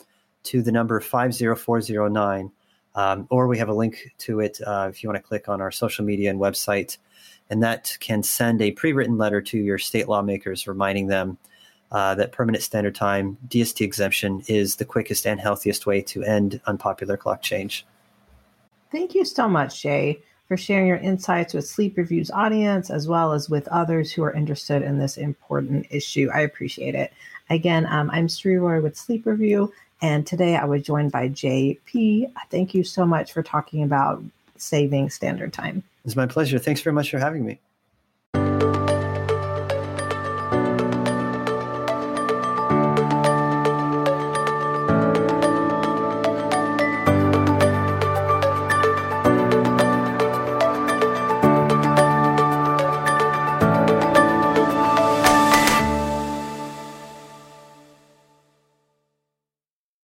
to 0.44 0.62
the 0.62 0.72
number 0.72 1.00
50409. 1.00 2.52
Um, 2.96 3.28
or 3.30 3.48
we 3.48 3.58
have 3.58 3.70
a 3.70 3.74
link 3.74 4.14
to 4.20 4.40
it 4.40 4.60
uh, 4.66 4.88
if 4.90 5.04
you 5.04 5.10
want 5.10 5.22
to 5.22 5.28
click 5.28 5.50
on 5.50 5.62
our 5.62 5.72
social 5.72 6.06
media 6.06 6.30
and 6.30 6.40
website. 6.40 6.98
And 7.50 7.62
that 7.62 7.98
can 8.00 8.24
send 8.24 8.62
a 8.62 8.72
pre 8.72 8.94
written 8.94 9.18
letter 9.18 9.42
to 9.42 9.58
your 9.58 9.78
state 9.78 10.08
lawmakers 10.08 10.68
reminding 10.68 11.08
them 11.08 11.38
uh, 11.92 12.16
that 12.16 12.32
permanent 12.32 12.64
standard 12.64 12.96
time 12.96 13.38
DST 13.48 13.82
exemption 13.82 14.44
is 14.48 14.78
the 14.78 14.86
quickest 14.86 15.28
and 15.28 15.40
healthiest 15.40 15.86
way 15.86 16.02
to 16.02 16.24
end 16.24 16.60
unpopular 16.66 17.18
clock 17.18 17.42
change. 17.42 17.86
Thank 18.92 19.14
you 19.14 19.26
so 19.26 19.48
much, 19.48 19.82
Jay, 19.82 20.20
for 20.48 20.58
sharing 20.58 20.88
your 20.88 20.98
insights 20.98 21.54
with 21.54 21.68
Sleep 21.68 21.98
Review's 21.98 22.32
audience 22.32 22.90
as 22.90 23.08
well 23.08 23.34
as 23.34 23.50
with 23.50 23.68
others 23.68 24.12
who 24.12 24.24
are 24.24 24.34
interested 24.34 24.82
in 24.82 24.98
this 24.98 25.18
important 25.18 25.86
issue. 25.90 26.30
I 26.34 26.42
appreciate 26.42 26.96
it. 26.96 27.12
Again, 27.50 27.86
um, 27.88 28.10
I'm 28.12 28.28
Sree 28.28 28.56
Roy 28.56 28.82
with 28.82 28.98
Sleep 28.98 29.26
Review, 29.26 29.72
and 30.02 30.26
today 30.26 30.56
I 30.56 30.66
was 30.66 30.84
joined 30.84 31.12
by 31.12 31.28
Jay 31.28 31.80
Pea. 31.86 32.28
Thank 32.50 32.74
you 32.74 32.84
so 32.84 33.06
much 33.06 33.34
for 33.34 33.44
talking 33.44 33.84
about 33.84 34.24
saving 34.58 35.10
standard 35.10 35.54
time. 35.54 35.84
It's 36.04 36.16
my 36.16 36.26
pleasure. 36.26 36.60
Thanks 36.60 36.82
very 36.82 36.94
much 36.94 37.10
for 37.12 37.20
having 37.20 37.46
me. 37.46 37.60